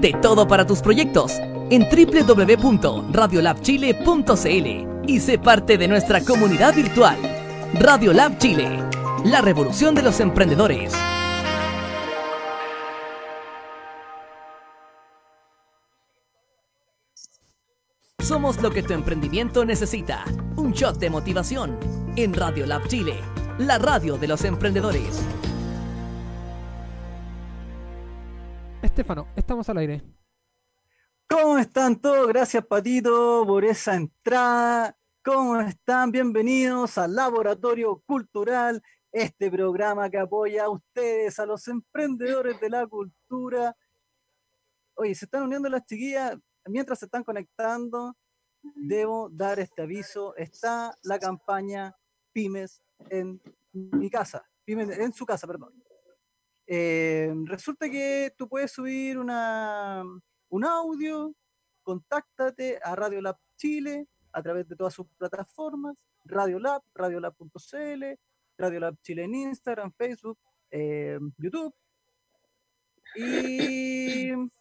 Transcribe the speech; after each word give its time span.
De 0.00 0.12
todo 0.22 0.46
para 0.46 0.64
tus 0.64 0.80
proyectos 0.80 1.32
en 1.70 1.88
www.radiolabchile.cl 1.88 4.88
y 5.08 5.20
sé 5.20 5.38
parte 5.38 5.76
de 5.76 5.88
nuestra 5.88 6.20
comunidad 6.20 6.72
virtual. 6.74 7.18
Radiolab 7.74 8.38
Chile, 8.38 8.78
la 9.24 9.40
revolución 9.40 9.96
de 9.96 10.02
los 10.02 10.20
emprendedores. 10.20 10.94
Somos 18.22 18.62
lo 18.62 18.70
que 18.70 18.84
tu 18.84 18.92
emprendimiento 18.92 19.64
necesita. 19.64 20.24
Un 20.54 20.70
shot 20.72 20.98
de 20.98 21.10
motivación 21.10 21.76
en 22.14 22.34
Radiolab 22.34 22.86
Chile, 22.86 23.18
la 23.58 23.78
radio 23.78 24.16
de 24.16 24.28
los 24.28 24.44
emprendedores. 24.44 25.20
Estefano, 28.98 29.28
estamos 29.36 29.68
al 29.68 29.78
aire. 29.78 30.02
¿Cómo 31.30 31.56
están 31.56 32.00
todos? 32.00 32.26
Gracias, 32.26 32.66
Patito, 32.66 33.44
por 33.46 33.64
esa 33.64 33.94
entrada. 33.94 34.98
¿Cómo 35.24 35.60
están? 35.60 36.10
Bienvenidos 36.10 36.98
al 36.98 37.14
Laboratorio 37.14 38.02
Cultural, 38.04 38.82
este 39.12 39.52
programa 39.52 40.10
que 40.10 40.18
apoya 40.18 40.64
a 40.64 40.70
ustedes, 40.70 41.38
a 41.38 41.46
los 41.46 41.68
emprendedores 41.68 42.58
de 42.58 42.70
la 42.70 42.88
cultura. 42.88 43.76
Oye, 44.96 45.14
se 45.14 45.26
están 45.26 45.44
uniendo 45.44 45.68
las 45.68 45.86
chiquillas 45.86 46.36
mientras 46.66 46.98
se 46.98 47.04
están 47.04 47.22
conectando, 47.22 48.16
debo 48.74 49.28
dar 49.30 49.60
este 49.60 49.82
aviso. 49.82 50.34
Está 50.34 50.92
la 51.04 51.20
campaña 51.20 51.94
Pymes 52.32 52.82
en 53.10 53.40
mi 53.70 54.10
casa, 54.10 54.44
Pymes 54.64 54.90
en 54.98 55.12
su 55.12 55.24
casa, 55.24 55.46
perdón. 55.46 55.87
Eh, 56.70 57.32
resulta 57.46 57.88
que 57.88 58.34
tú 58.36 58.46
puedes 58.46 58.70
subir 58.72 59.16
una, 59.18 60.04
un 60.50 60.64
audio, 60.66 61.34
contáctate 61.82 62.78
a 62.82 62.94
Radio 62.94 63.22
Lab 63.22 63.38
Chile 63.56 64.06
a 64.32 64.42
través 64.42 64.68
de 64.68 64.76
todas 64.76 64.92
sus 64.92 65.06
plataformas, 65.16 65.96
Radiolab, 66.26 66.82
radiolab.cl, 66.94 68.04
Radiolab 68.58 68.96
Chile 69.00 69.24
en 69.24 69.34
Instagram, 69.34 69.90
Facebook, 69.96 70.38
eh, 70.70 71.18
YouTube. 71.38 71.74
Y 73.16 74.32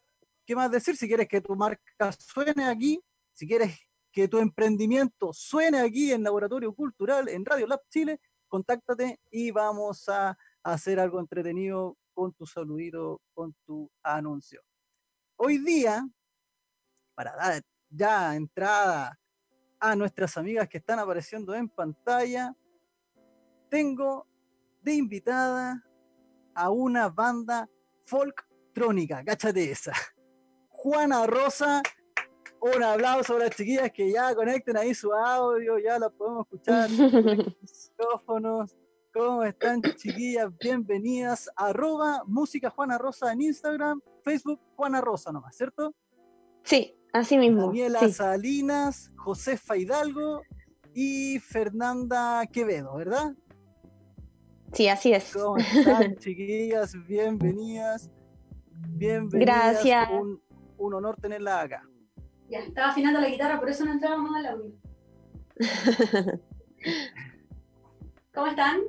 ¿qué 0.46 0.56
más 0.56 0.72
decir? 0.72 0.96
Si 0.96 1.09
quieres 1.09 1.28
que 1.28 1.41
tu 1.41 1.57
marca 1.57 2.13
suene 2.17 2.63
aquí, 2.69 3.01
si 3.34 3.46
quieres 3.46 3.78
que 4.13 4.29
tu 4.29 4.40
emprendimiento 4.40 5.34
suene 5.34 5.81
aquí 5.81 6.13
en 6.13 6.23
Laboratorio 6.23 6.73
Cultural, 6.73 7.28
en 7.28 7.44
Radio 7.44 7.67
Lab 7.67 7.81
Chile, 7.90 8.22
contáctate 8.47 9.19
y 9.29 9.51
vamos 9.51 10.07
a 10.07 10.38
hacer 10.73 11.00
algo 11.00 11.19
entretenido 11.19 11.97
con 12.13 12.33
tu 12.33 12.45
saludito, 12.45 13.22
con 13.33 13.55
tu 13.66 13.89
anuncio. 14.03 14.61
Hoy 15.38 15.59
día, 15.59 16.07
para 17.16 17.35
dar 17.35 17.61
ya 17.89 18.35
entrada 18.35 19.17
a 19.79 19.95
nuestras 19.95 20.35
amigas 20.38 20.67
que 20.67 20.79
están 20.79 21.00
apareciendo 21.00 21.53
en 21.53 21.69
pantalla, 21.69 22.53
tengo 23.69 24.28
de 24.81 24.95
invitada 24.95 25.83
a 26.53 26.69
una 26.69 27.09
banda 27.09 27.69
folktrónica, 28.05 29.23
cáchate 29.23 29.72
esa. 29.72 29.94
Juana 30.69 31.25
Rosa. 31.28 31.81
Un 32.59 32.84
aplauso 32.84 33.35
a 33.35 33.39
las 33.39 33.51
chiquillas 33.51 33.91
que 33.91 34.11
ya 34.11 34.34
conecten 34.34 34.78
ahí 34.78 34.94
su 34.95 35.13
audio, 35.13 35.78
ya 35.78 35.99
la 35.99 36.09
podemos 36.09 36.47
escuchar. 36.47 36.89
micrófonos. 37.99 38.75
¿Cómo 39.17 39.43
están, 39.43 39.81
chiquillas? 39.81 40.55
Bienvenidas. 40.59 41.49
Arroba 41.55 42.22
Música 42.28 42.69
Juana 42.69 42.99
Rosa 42.99 43.34
en 43.34 43.41
Instagram, 43.41 43.99
Facebook 44.23 44.61
Juana 44.75 45.02
Rosa 45.02 45.31
nomás, 45.31 45.58
¿cierto? 45.58 45.96
Sí, 46.64 46.96
así 47.14 47.35
mismo. 47.37 47.67
Daniela 47.67 48.08
Salinas, 48.09 49.11
Josefa 49.16 49.75
Hidalgo 49.75 50.43
y 50.93 51.40
Fernanda 51.40 52.46
Quevedo, 52.46 52.96
¿verdad? 52.96 53.34
Sí, 54.73 54.87
así 54.87 55.14
es. 55.14 55.34
¿Cómo 55.34 55.58
están, 55.58 56.16
chiquillas? 56.20 56.93
Bienvenidas. 57.08 58.11
Bienvenidas. 58.90 59.84
Gracias 59.84 60.09
un 60.78 60.93
honor 60.93 61.16
tenerla 61.20 61.61
acá. 61.61 61.90
Ya, 62.49 62.59
estaba 62.59 62.90
afinando 62.90 63.20
la 63.20 63.29
guitarra, 63.29 63.59
por 63.59 63.70
eso 63.70 63.84
no 63.84 63.93
entrábamos 63.93 64.35
al 64.35 64.46
audio. 64.46 64.72
¿Cómo 68.37 68.49
están? 68.51 68.81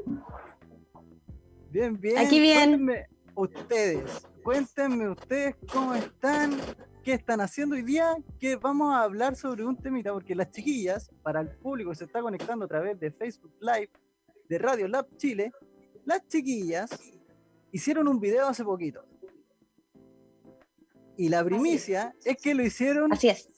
Bien, 1.71 1.99
bien. 1.99 2.19
Aquí 2.19 2.39
bien. 2.39 2.69
Cuéntenme 2.69 3.07
ustedes, 3.35 4.27
cuéntenme 4.45 5.09
ustedes 5.09 5.57
cómo 5.73 5.95
están, 5.95 6.59
qué 7.03 7.15
están 7.15 7.41
haciendo 7.41 7.75
hoy 7.75 7.81
día, 7.81 8.15
que 8.39 8.57
vamos 8.57 8.95
a 8.95 9.01
hablar 9.05 9.37
sobre 9.37 9.65
un 9.65 9.75
temita, 9.75 10.13
porque 10.13 10.35
las 10.35 10.51
chiquillas, 10.51 11.11
para 11.23 11.41
el 11.41 11.49
público 11.49 11.89
que 11.89 11.97
se 11.97 12.05
está 12.05 12.21
conectando 12.21 12.67
a 12.67 12.69
través 12.69 13.01
de 13.01 13.11
Facebook 13.11 13.55
Live, 13.63 13.91
de 14.51 14.59
Radio 14.59 14.87
Lab 14.87 15.09
Chile, 15.17 15.51
las 16.05 16.29
chiquillas 16.29 16.91
hicieron 17.73 18.07
un 18.07 18.21
video 18.21 18.49
hace 18.49 18.63
poquito 18.63 19.03
y 21.17 21.31
la 21.31 21.43
primicia 21.43 22.15
es. 22.23 22.37
que 22.37 22.55
lo 22.55 22.63
hicieron 22.63 23.15
Así 23.15 23.31
es. 23.31 23.49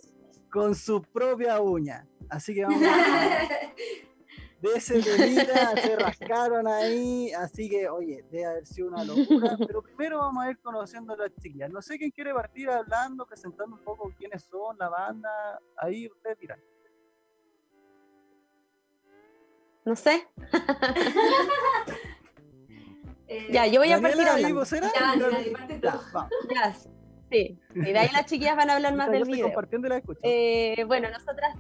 con 0.53 0.77
su 0.77 1.03
propia 1.03 1.61
uña. 1.61 2.07
Así 2.29 2.55
que 2.55 2.63
vamos 2.65 2.81
a 2.81 3.49
de 4.61 4.69
ese 4.77 5.03
se 5.03 5.97
rascaron 5.97 6.69
ahí, 6.69 7.33
así 7.33 7.69
que, 7.69 7.89
oye, 7.89 8.25
debe 8.31 8.47
haber 8.47 8.67
sido 8.67 8.89
una 8.89 9.05
locura, 9.05 9.57
pero 9.67 9.83
primero 9.83 10.19
vamos 10.19 10.45
a 10.45 10.51
ir 10.51 10.59
conociendo 10.59 11.15
a 11.15 11.17
las 11.17 11.35
chiquillas. 11.37 11.71
No 11.71 11.81
sé 11.81 11.99
quién 11.99 12.11
quiere 12.11 12.35
partir 12.35 12.69
hablando, 12.69 13.25
presentando 13.27 13.77
un 13.77 13.83
poco 13.83 14.13
quiénes 14.19 14.43
son, 14.45 14.77
la 14.79 14.89
banda, 14.89 15.31
ahí 15.77 16.09
ustedes 16.09 16.39
dirán. 16.39 16.61
No 19.85 19.97
sé. 19.97 20.29
ya, 23.51 23.67
yo 23.67 23.81
voy 23.81 23.93
a 23.93 24.01
partir 24.01 24.29
hablando. 24.29 24.65
Ya, 24.65 25.15
ya, 25.81 26.01
ya, 26.55 26.77
Sí, 27.31 27.59
y 27.77 27.93
de 27.93 27.99
ahí 27.99 28.09
las 28.13 28.27
chiquillas 28.27 28.57
van 28.57 28.71
a 28.71 28.75
hablar 28.75 28.97
más 28.97 29.11
del 29.11 29.25
video. 29.25 29.53
Eh, 30.23 30.85
bueno, 30.87 31.09
nosotras, 31.11 31.57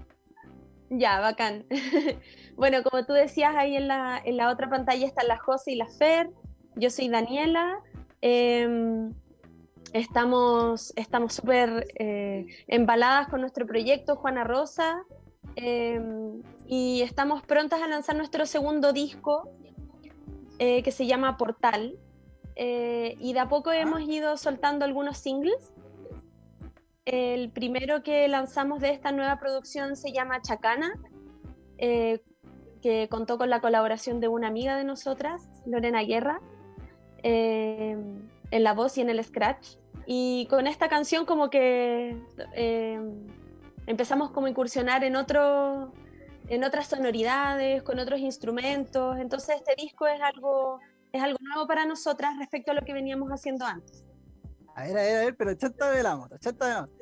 ya, 0.90 1.20
bacán. 1.20 1.64
bueno, 2.56 2.82
como 2.82 3.04
tú 3.04 3.12
decías, 3.12 3.54
ahí 3.56 3.76
en 3.76 3.88
la, 3.88 4.20
en 4.24 4.36
la 4.36 4.50
otra 4.50 4.68
pantalla 4.68 5.06
están 5.06 5.28
la 5.28 5.38
José 5.38 5.72
y 5.72 5.76
la 5.76 5.88
Fer. 5.88 6.30
Yo 6.76 6.90
soy 6.90 7.08
Daniela. 7.08 7.80
Em, 8.20 9.12
estamos 9.92 10.92
estamos 10.96 11.34
súper 11.34 11.86
eh, 11.98 12.46
embaladas 12.68 13.28
con 13.28 13.40
nuestro 13.40 13.66
proyecto 13.66 14.16
Juana 14.16 14.44
Rosa 14.44 15.02
em, 15.56 16.42
y 16.66 17.02
estamos 17.02 17.42
prontas 17.42 17.82
a 17.82 17.88
lanzar 17.88 18.16
nuestro 18.16 18.46
segundo 18.46 18.92
disco 18.92 19.48
eh, 20.58 20.82
que 20.82 20.92
se 20.92 21.06
llama 21.06 21.36
Portal. 21.36 21.98
Eh, 22.56 23.16
y 23.18 23.32
de 23.32 23.40
a 23.40 23.48
poco 23.48 23.72
hemos 23.72 24.02
ido 24.02 24.36
soltando 24.36 24.84
algunos 24.84 25.16
singles. 25.16 25.72
El 27.06 27.50
primero 27.50 28.02
que 28.02 28.28
lanzamos 28.28 28.80
de 28.80 28.90
esta 28.90 29.10
nueva 29.10 29.38
producción 29.38 29.96
se 29.96 30.12
llama 30.12 30.42
Chacana, 30.42 30.92
eh, 31.78 32.20
que 32.82 33.08
contó 33.08 33.38
con 33.38 33.50
la 33.50 33.60
colaboración 33.60 34.20
de 34.20 34.28
una 34.28 34.48
amiga 34.48 34.76
de 34.76 34.84
nosotras, 34.84 35.48
Lorena 35.66 36.02
Guerra, 36.02 36.40
eh, 37.22 37.96
en 38.50 38.64
la 38.64 38.74
voz 38.74 38.98
y 38.98 39.00
en 39.00 39.10
el 39.10 39.22
scratch. 39.22 39.76
Y 40.06 40.46
con 40.50 40.66
esta 40.66 40.88
canción 40.88 41.26
como 41.26 41.50
que 41.50 42.16
empezamos 43.86 44.30
como 44.30 44.46
a 44.46 44.50
incursionar 44.50 45.04
en, 45.04 45.16
otro, 45.16 45.92
en 46.48 46.64
otras 46.64 46.88
sonoridades, 46.88 47.82
con 47.82 47.98
otros 47.98 48.20
instrumentos. 48.20 49.18
Entonces 49.18 49.56
este 49.56 49.74
disco 49.76 50.06
es 50.06 50.20
algo 50.20 50.80
es 51.12 51.22
algo 51.22 51.38
nuevo 51.40 51.66
para 51.66 51.84
nosotras 51.86 52.36
respecto 52.38 52.70
a 52.70 52.74
lo 52.74 52.82
que 52.82 52.92
veníamos 52.92 53.30
haciendo 53.30 53.64
antes. 53.64 54.04
A 54.74 54.84
ver, 54.84 54.98
a 54.98 55.02
ver, 55.02 55.16
a 55.16 55.24
ver, 55.24 55.36
pero 55.36 55.54
chata 55.54 55.90
de 55.90 56.02
la 56.02 56.16
moto, 56.16 56.38
chata 56.38 56.66
de 56.66 56.74
la 56.74 56.80
moto. 56.82 56.92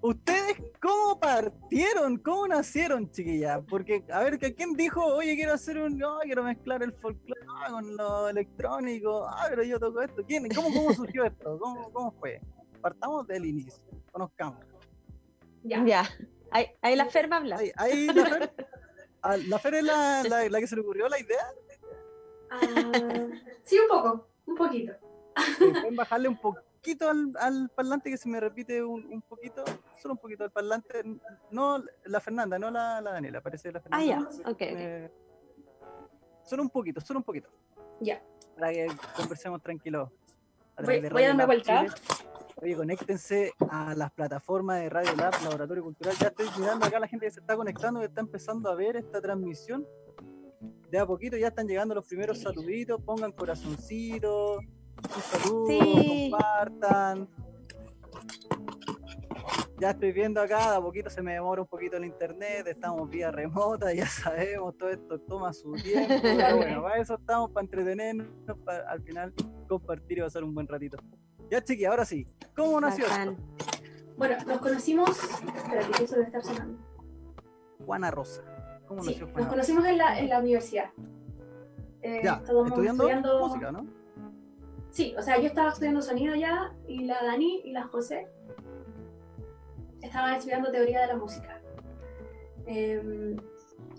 ¿Ustedes 0.00 0.56
cómo 0.80 1.18
partieron? 1.18 2.18
¿Cómo 2.18 2.46
nacieron, 2.46 3.10
chiquillas? 3.10 3.60
Porque, 3.68 4.04
a 4.12 4.20
ver, 4.20 4.38
¿quién 4.38 4.74
dijo, 4.74 5.04
oye, 5.04 5.34
quiero 5.34 5.54
hacer 5.54 5.78
un, 5.78 5.98
no, 5.98 6.20
quiero 6.20 6.44
mezclar 6.44 6.82
el 6.82 6.92
folclore 6.92 7.40
con 7.68 7.96
lo 7.96 8.28
electrónico? 8.28 9.26
Ah, 9.28 9.46
pero 9.50 9.64
yo 9.64 9.80
toco 9.80 10.00
esto. 10.00 10.22
¿Quién? 10.26 10.48
¿Cómo, 10.54 10.72
cómo 10.72 10.92
surgió 10.94 11.24
esto? 11.24 11.58
¿Cómo, 11.58 11.92
¿Cómo 11.92 12.12
fue? 12.12 12.40
Partamos 12.80 13.26
del 13.26 13.44
inicio, 13.44 13.82
conozcamos. 14.12 14.64
Ya. 15.64 15.84
Ya. 15.84 16.08
Ahí, 16.52 16.66
ahí 16.80 16.94
la 16.94 17.06
Fer 17.06 17.30
va 17.30 17.36
a 17.36 17.40
hablar. 17.40 17.60
Ahí, 17.76 18.06
la 18.06 18.24
Fer. 18.26 18.54
Ah, 19.20 19.36
¿La 19.36 19.58
Fer 19.58 19.74
es 19.74 19.82
la, 19.82 20.22
la, 20.22 20.48
la 20.48 20.60
que 20.60 20.66
se 20.68 20.76
le 20.76 20.82
ocurrió 20.82 21.08
la 21.08 21.18
idea? 21.18 21.44
Ah, 22.50 22.60
sí, 23.64 23.78
un 23.80 23.88
poco, 23.88 24.28
un 24.46 24.54
poquito. 24.54 24.92
Pueden 25.58 25.96
bajarle 25.96 26.28
un 26.28 26.38
poquito 26.38 26.67
poquito 26.88 27.10
al, 27.38 27.68
parlante 27.70 28.10
que 28.10 28.16
se 28.16 28.28
me 28.28 28.40
repite 28.40 28.82
un, 28.82 29.22
poquito, 29.28 29.62
solo 30.00 30.14
un 30.14 30.18
poquito 30.18 30.44
al 30.44 30.50
parlante. 30.50 31.02
No 31.50 31.82
la 32.06 32.20
Fernanda, 32.20 32.58
no 32.58 32.70
la, 32.70 33.02
Daniela, 33.02 33.42
parece 33.42 33.70
la 33.70 33.80
Fernanda. 33.80 34.18
Ah, 34.18 34.30
ya, 34.32 34.50
ok. 34.50 35.10
solo 36.44 36.62
un 36.62 36.70
poquito, 36.70 37.00
solo 37.00 37.20
un 37.20 37.24
poquito. 37.24 37.50
Ya. 38.00 38.22
Para 38.56 38.72
que 38.72 38.86
conversemos 39.16 39.62
tranquilos. 39.62 40.08
Voy, 40.82 41.00
voy, 41.10 41.24
a 41.24 41.28
darme 41.28 41.44
vuelta. 41.44 41.86
Oye, 42.56 42.74
conéctense 42.74 43.52
a 43.68 43.94
las 43.94 44.10
plataformas 44.12 44.80
de 44.80 44.88
Radio 44.88 45.14
Lab, 45.16 45.34
Laboratorio 45.44 45.82
Cultural. 45.82 46.14
Ya 46.18 46.28
estoy 46.28 46.46
mirando 46.58 46.86
acá 46.86 46.96
a 46.96 47.00
la 47.00 47.08
gente 47.08 47.26
que 47.26 47.32
se 47.32 47.40
está 47.40 47.54
conectando, 47.54 48.00
que 48.00 48.06
está 48.06 48.20
empezando 48.20 48.70
a 48.70 48.74
ver 48.74 48.96
esta 48.96 49.20
transmisión. 49.20 49.86
De 50.90 50.98
a 50.98 51.06
poquito 51.06 51.36
ya 51.36 51.48
están 51.48 51.68
llegando 51.68 51.94
los 51.94 52.06
primeros 52.06 52.38
saluditos. 52.38 53.00
Pongan 53.02 53.32
corazoncitos, 53.32 54.60
saludo, 55.22 55.66
compartan. 56.30 57.28
Ya 59.80 59.90
estoy 59.90 60.10
viendo 60.10 60.40
acá, 60.40 60.72
de 60.72 60.76
a 60.76 60.80
poquito 60.80 61.08
se 61.08 61.22
me 61.22 61.34
demora 61.34 61.62
un 61.62 61.68
poquito 61.68 61.96
el 61.96 62.04
internet, 62.04 62.66
estamos 62.66 63.08
vía 63.08 63.30
remota, 63.30 63.92
ya 63.94 64.06
sabemos, 64.06 64.76
todo 64.76 64.90
esto 64.90 65.20
toma 65.20 65.52
su 65.52 65.72
tiempo. 65.72 66.14
Pero 66.20 66.56
bueno, 66.56 66.82
para 66.82 67.00
eso 67.00 67.14
estamos, 67.14 67.50
para 67.50 67.64
entretenernos, 67.64 68.26
para 68.64 68.90
al 68.90 69.02
final 69.02 69.32
compartir 69.68 70.18
y 70.18 70.22
pasar 70.22 70.42
un 70.42 70.54
buen 70.54 70.66
ratito. 70.66 70.98
Ya, 71.50 71.62
chiqui, 71.62 71.84
ahora 71.84 72.04
sí. 72.04 72.26
¿Cómo 72.56 72.80
nació 72.80 73.06
esto? 73.06 73.36
Bueno, 74.16 74.36
nos 74.46 74.58
conocimos. 74.58 75.10
Espérate, 75.10 75.92
que 75.96 76.04
eso 76.04 76.16
debe 76.16 76.26
estar 76.26 76.42
sonando. 76.42 76.78
Juana 77.86 78.10
Rosa. 78.10 78.42
¿Cómo 78.88 79.04
nació 79.04 79.26
Juana 79.26 79.40
Nos 79.40 79.48
conocimos 79.48 79.86
en 79.86 79.98
la, 79.98 80.18
en 80.18 80.28
la 80.28 80.40
universidad. 80.40 80.90
Eh, 82.02 82.20
ya, 82.22 82.42
estudiando, 82.44 83.08
música, 83.40 83.72
¿no? 83.72 83.86
Sí, 84.90 85.14
o 85.18 85.22
sea, 85.22 85.38
yo 85.38 85.46
estaba 85.46 85.70
estudiando 85.70 86.02
sonido 86.02 86.34
ya, 86.34 86.74
y 86.86 87.04
la 87.04 87.22
Dani 87.22 87.62
y 87.64 87.72
la 87.72 87.84
José 87.84 88.28
estaban 90.02 90.34
estudiando 90.34 90.70
teoría 90.70 91.02
de 91.02 91.06
la 91.08 91.16
música. 91.16 91.60
Em, 92.66 93.36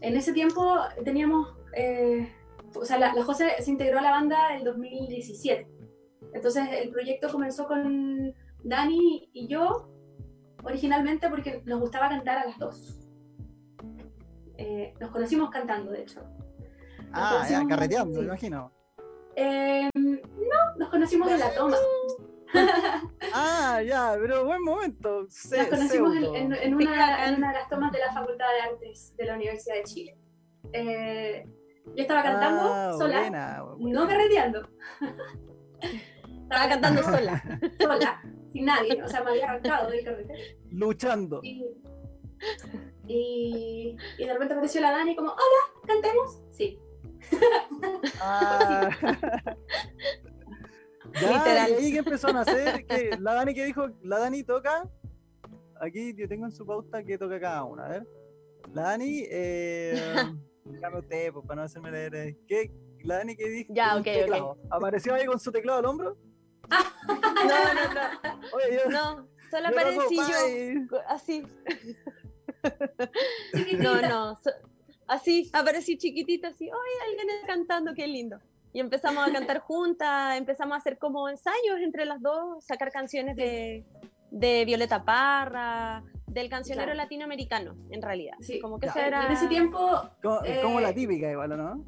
en 0.02 0.18
ese 0.18 0.34
tiempo 0.34 0.78
teníamos. 1.04 1.56
Eh, 1.74 2.32
o 2.76 2.86
sea, 2.86 3.00
la, 3.00 3.14
la 3.14 3.24
José 3.24 3.52
se 3.60 3.72
integró 3.72 4.00
a 4.00 4.02
la 4.02 4.12
banda 4.12 4.56
en 4.56 4.64
2017 4.64 5.80
entonces 6.34 6.68
el 6.72 6.90
proyecto 6.90 7.30
comenzó 7.30 7.68
con 7.68 8.34
Dani 8.64 9.30
y 9.34 9.48
yo, 9.48 9.90
originalmente 10.64 11.30
porque 11.30 11.62
nos 11.66 11.80
gustaba 11.80 12.10
cantar 12.10 12.40
a 12.40 12.46
las 12.46 12.60
dos. 12.60 13.08
Eh, 14.58 14.94
nos 15.00 15.12
conocimos 15.12 15.50
cantando, 15.50 15.92
de 15.92 16.02
hecho. 16.02 16.22
ah, 17.14 17.46
ya, 17.50 17.66
carreteando, 17.66 18.20
me 18.20 18.26
imagino. 18.26 18.72
Eh, 19.36 19.90
no, 20.10 20.76
nos 20.78 20.90
conocimos 20.90 21.30
en 21.32 21.40
la 21.40 21.54
toma. 21.54 21.78
ah, 23.34 23.82
ya, 23.86 24.18
pero 24.20 24.46
buen 24.46 24.64
momento. 24.64 25.22
nos 25.24 25.68
conocimos 25.68 26.16
en, 26.16 26.74
una, 26.74 27.26
de 27.32 27.40
las 27.40 27.70
tomas 27.70 27.92
de 27.92 28.00
la 28.00 28.12
Facultad 28.12 28.46
de 28.56 28.72
Artes 28.72 29.14
de 29.16 29.26
la 29.26 29.36
Universidad 29.36 29.76
de 29.76 29.84
Chile. 29.84 30.18
Eh, 30.74 31.46
yo 31.96 32.02
estaba 32.02 32.24
cantando 32.24 32.74
ah, 32.74 32.94
sola, 32.98 33.64
no 33.80 34.08
carreteando. 34.08 34.68
Estaba 36.44 36.68
cantando 36.68 37.04
sola, 37.04 37.44
sola, 37.80 38.22
sin 38.52 38.66
nadie, 38.66 39.02
o 39.04 39.08
sea, 39.08 39.24
me 39.24 39.32
había 39.32 39.52
arrancado 39.52 39.90
del 39.92 40.04
carretero. 40.04 40.40
Luchando. 40.72 41.42
Y, 41.44 41.64
y, 43.08 43.96
de 44.18 44.34
repente 44.34 44.54
apareció 44.54 44.82
la 44.82 44.92
Dani 44.92 45.16
como, 45.16 45.32
hola, 45.32 45.84
cantemos. 45.86 46.42
Sí. 46.52 46.80
Ah. 48.22 48.90
ya, 51.22 51.38
Literal. 51.38 51.76
¿Y 51.80 51.92
qué 51.92 51.98
empezó 52.00 52.28
a 52.28 52.34
nacer? 52.34 52.86
que 52.86 53.18
la 53.20 53.34
Dani 53.36 53.54
que 53.54 53.66
dijo, 53.66 53.88
la 54.04 54.20
Dani 54.20 54.44
toca. 54.44 54.90
Aquí 55.82 56.14
yo 56.16 56.28
tengo 56.28 56.46
en 56.46 56.52
su 56.52 56.66
pauta 56.66 57.04
que 57.04 57.18
toca 57.18 57.40
cada 57.40 57.64
una, 57.64 57.86
a 57.86 57.90
ver. 57.90 58.08
La 58.74 58.84
Dani, 58.84 59.24
eh, 59.30 59.96
usted, 60.98 61.34
pues, 61.34 61.46
para 61.46 61.62
no 61.62 61.64
hacerme 61.64 61.92
leer. 61.92 62.38
¿Qué? 62.48 62.72
La 63.04 63.18
Dani 63.18 63.36
que 63.36 63.50
dijo. 63.50 63.74
Ya, 63.74 63.96
ok, 63.98 64.08
ok. 64.28 64.58
¿Apareció 64.70 65.14
ahí 65.14 65.26
con 65.26 65.40
su 65.40 65.52
teclado 65.52 65.80
al 65.80 65.86
hombro? 65.86 66.18
no, 66.70 67.74
no, 67.74 68.90
no. 68.92 69.16
no, 69.16 69.28
solo 69.50 69.68
aparecí 69.70 70.18
yo. 70.18 70.98
Así. 71.08 71.44
no, 73.80 74.02
no. 74.02 74.40
Así, 75.10 75.50
aparecí 75.54 75.98
chiquitita, 75.98 76.50
así. 76.50 76.66
¡Ay, 76.66 77.10
alguien 77.10 77.30
está 77.36 77.48
cantando! 77.48 77.94
¡Qué 77.94 78.08
lindo! 78.08 78.40
Y 78.72 78.80
empezamos 78.80 79.28
a 79.28 79.32
cantar 79.32 79.60
juntas, 79.60 80.38
empezamos 80.38 80.76
a 80.76 80.78
hacer 80.78 80.98
como 80.98 81.28
ensayos 81.28 81.80
entre 81.82 82.06
las 82.06 82.22
dos, 82.22 82.64
sacar 82.64 82.92
canciones 82.92 83.36
de, 83.36 83.84
de 84.30 84.64
Violeta 84.66 85.04
Parra, 85.04 86.04
del 86.28 86.50
cancionero 86.50 86.94
latinoamericano, 86.94 87.76
en 87.90 88.02
realidad. 88.02 88.36
Sí, 88.42 88.60
como 88.60 88.80
que 88.80 88.88
era... 88.96 89.26
En 89.26 89.32
ese 89.32 89.48
tiempo... 89.48 89.80
Como, 90.22 90.40
como, 90.62 90.80
la 90.80 90.92
eh, 90.92 90.94
típica 90.94 91.32
igual, 91.32 91.58
¿no? 91.58 91.84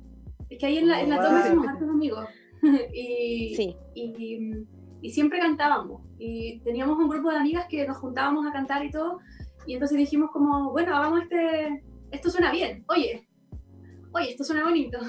Es 0.50 0.58
que 0.58 0.66
ahí 0.66 0.78
en 0.80 0.88
la, 0.88 1.02
en 1.02 1.12
la 1.12 1.22
toma 1.22 1.48
somos 1.48 1.68
hartos 1.68 1.90
amigos. 1.90 2.28
y, 2.94 3.76
y, 3.94 5.10
siempre 5.12 5.40
cantábamos. 5.40 6.02
Y 6.18 6.60
teníamos 6.62 6.98
un 6.98 7.10
grupo 7.10 7.30
de 7.30 7.38
amigas 7.38 7.68
que 7.70 7.88
nos 7.88 7.98
juntábamos 7.98 8.46
a 8.48 8.52
cantar 8.52 8.84
y 8.84 8.92
todo. 8.92 9.20
Y 9.68 9.74
entonces 9.74 9.98
dijimos 9.98 10.32
como, 10.32 10.72
bueno, 10.72 10.96
hagamos 10.96 11.22
este, 11.22 11.84
esto 12.12 12.30
suena 12.30 12.52
bien, 12.52 12.84
oye, 12.88 13.28
oye, 14.14 14.32
esto 14.32 14.44
suena 14.44 14.64
bonito. 14.64 15.00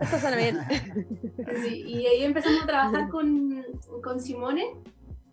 Esto 0.00 0.18
suena 0.18 0.36
bien. 0.36 0.58
y 1.86 2.06
ahí 2.06 2.24
empezamos 2.24 2.62
a 2.62 2.66
trabajar 2.66 3.08
con, 3.08 3.64
con 4.02 4.20
Simone, 4.20 4.74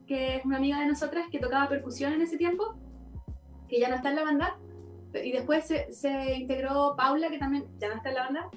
que 0.08 0.38
es 0.38 0.46
una 0.46 0.58
amiga 0.58 0.79
de 0.79 0.88
nosotras 0.88 1.27
que 1.32 1.39
tocaba 1.39 1.70
percusión 1.70 2.13
en 2.13 2.22
ese 2.22 2.38
tiempo, 2.38 2.75
que 3.68 3.79
ya 3.79 3.89
no 3.89 3.96
está 3.96 4.10
en 4.10 4.15
la 4.15 4.24
banda. 4.24 4.58
Y 5.13 5.32
después 5.32 5.65
se, 5.65 5.91
se 5.91 6.36
integró 6.36 6.96
Paula, 6.96 7.29
que 7.29 7.39
también 7.39 7.65
ya 7.79 7.89
no 7.89 7.96
está 7.96 8.10
en 8.10 8.15
la 8.15 8.24
banda 8.24 8.50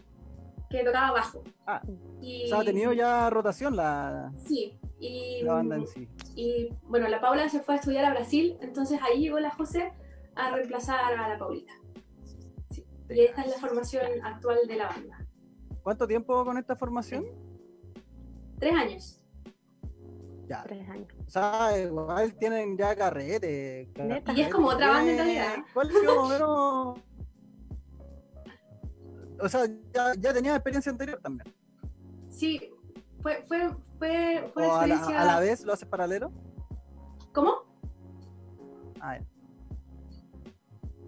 que 0.73 0.83
tocaba 0.85 1.13
bajo. 1.13 1.43
Ah, 1.67 1.83
y, 2.21 2.51
o 2.51 2.57
ha 2.57 2.65
tenido 2.65 2.93
ya 2.93 3.31
rotación 3.31 3.77
la, 3.77 4.33
sí, 4.45 4.79
y, 4.99 5.43
la 5.43 5.55
banda 5.55 5.77
en 5.77 5.87
sí. 5.87 6.09
Y 6.35 6.71
bueno, 6.85 7.09
la 7.09 7.21
Paula 7.21 7.49
se 7.49 7.61
fue 7.61 7.75
a 7.75 7.79
estudiar 7.79 8.07
a 8.07 8.11
Brasil, 8.11 8.57
entonces 8.61 8.99
ahí 9.03 9.21
llegó 9.21 9.39
la 9.39 9.51
José 9.51 9.93
a 10.35 10.51
reemplazar 10.51 11.15
a 11.15 11.29
la 11.29 11.39
Paulita. 11.39 11.75
Pero 13.09 13.23
esta 13.23 13.43
es 13.43 13.51
la 13.51 13.59
formación 13.59 14.05
actual 14.25 14.59
de 14.67 14.77
la 14.77 14.89
banda. 14.89 15.27
¿Cuánto 15.83 16.07
tiempo 16.07 16.45
con 16.45 16.59
esta 16.59 16.77
formación? 16.77 17.27
Tres 18.59 18.75
años. 18.75 19.25
Ya. 20.49 20.63
Tres 20.63 20.89
años. 20.89 21.09
O 21.27 21.31
sea, 21.31 21.79
igual 21.79 22.35
tienen 22.35 22.77
ya 22.77 22.95
carrete. 22.95 23.91
Y 24.35 24.41
es 24.41 24.49
como 24.49 24.69
otra 24.69 24.89
banda 24.89 25.11
en 25.11 25.17
realidad. 25.17 25.57
¿Cuál 25.73 25.91
fue 25.91 26.07
o 29.43 29.49
sea, 29.49 29.67
ya, 29.93 30.13
ya 30.19 30.33
tenías 30.33 30.55
experiencia 30.55 30.93
anterior 30.93 31.21
también. 31.21 31.53
Sí, 32.29 32.71
fue, 33.21 33.45
fue, 33.49 33.71
fue, 33.99 34.51
fue 34.55 34.67
¿O 34.67 34.77
experiencia... 34.77 35.21
a, 35.21 35.25
la, 35.25 35.41
vez 35.41 35.65
lo 35.65 35.73
haces 35.73 35.89
paralelo? 35.89 36.33
¿Cómo? 37.33 37.65
Ah, 39.01 39.19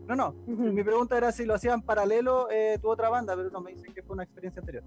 No, 0.06 0.14
no, 0.14 0.32
mi 0.46 0.82
pregunta 0.82 1.16
era 1.16 1.32
si 1.32 1.44
lo 1.44 1.54
hacían 1.54 1.82
paralelo 1.82 2.48
eh, 2.50 2.78
tu 2.80 2.88
otra 2.88 3.08
banda, 3.08 3.34
pero 3.36 3.50
no, 3.50 3.60
me 3.60 3.72
dicen 3.72 3.94
que 3.94 4.02
fue 4.02 4.14
una 4.14 4.24
experiencia 4.24 4.60
anterior. 4.60 4.84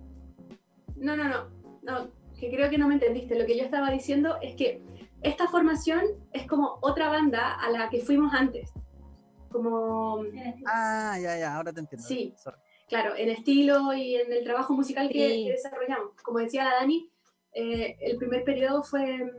No, 0.95 1.15
no, 1.15 1.25
no, 1.25 1.49
no, 1.83 2.11
que 2.39 2.49
creo 2.49 2.69
que 2.69 2.77
no 2.77 2.87
me 2.87 2.95
entendiste. 2.95 3.37
Lo 3.37 3.45
que 3.45 3.57
yo 3.57 3.63
estaba 3.63 3.91
diciendo 3.91 4.37
es 4.41 4.55
que 4.55 4.81
esta 5.21 5.47
formación 5.47 6.03
es 6.31 6.47
como 6.47 6.77
otra 6.81 7.09
banda 7.09 7.53
a 7.53 7.69
la 7.69 7.89
que 7.89 7.99
fuimos 7.99 8.33
antes. 8.33 8.71
Como... 9.49 10.23
Ah, 10.65 11.17
ya, 11.19 11.37
ya, 11.37 11.55
ahora 11.55 11.73
te 11.73 11.79
entiendo. 11.79 12.07
Sí. 12.07 12.33
Claro, 12.87 13.15
en 13.15 13.29
estilo 13.29 13.93
y 13.93 14.15
en 14.15 14.31
el 14.31 14.43
trabajo 14.43 14.73
musical 14.73 15.09
que, 15.09 15.49
desarrollamos. 15.51 16.13
Como 16.23 16.39
decía 16.39 16.63
la 16.63 16.75
Dani, 16.75 17.09
eh, 17.53 17.97
el 17.99 18.17
primer 18.17 18.43
periodo 18.43 18.83
fue, 18.83 19.29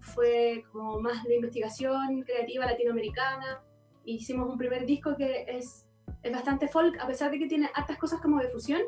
fue 0.00 0.64
como 0.72 1.00
más 1.00 1.24
de 1.24 1.36
investigación 1.36 2.22
creativa 2.22 2.64
latinoamericana. 2.64 3.62
Hicimos 4.04 4.48
un 4.50 4.58
primer 4.58 4.86
disco 4.86 5.16
que 5.16 5.46
es, 5.48 5.86
es 6.22 6.32
bastante 6.32 6.68
folk, 6.68 6.98
a 7.00 7.06
pesar 7.06 7.30
de 7.30 7.38
que 7.38 7.46
tiene 7.46 7.70
hartas 7.74 7.98
cosas 7.98 8.20
como 8.20 8.38
de 8.40 8.48
fusión 8.48 8.82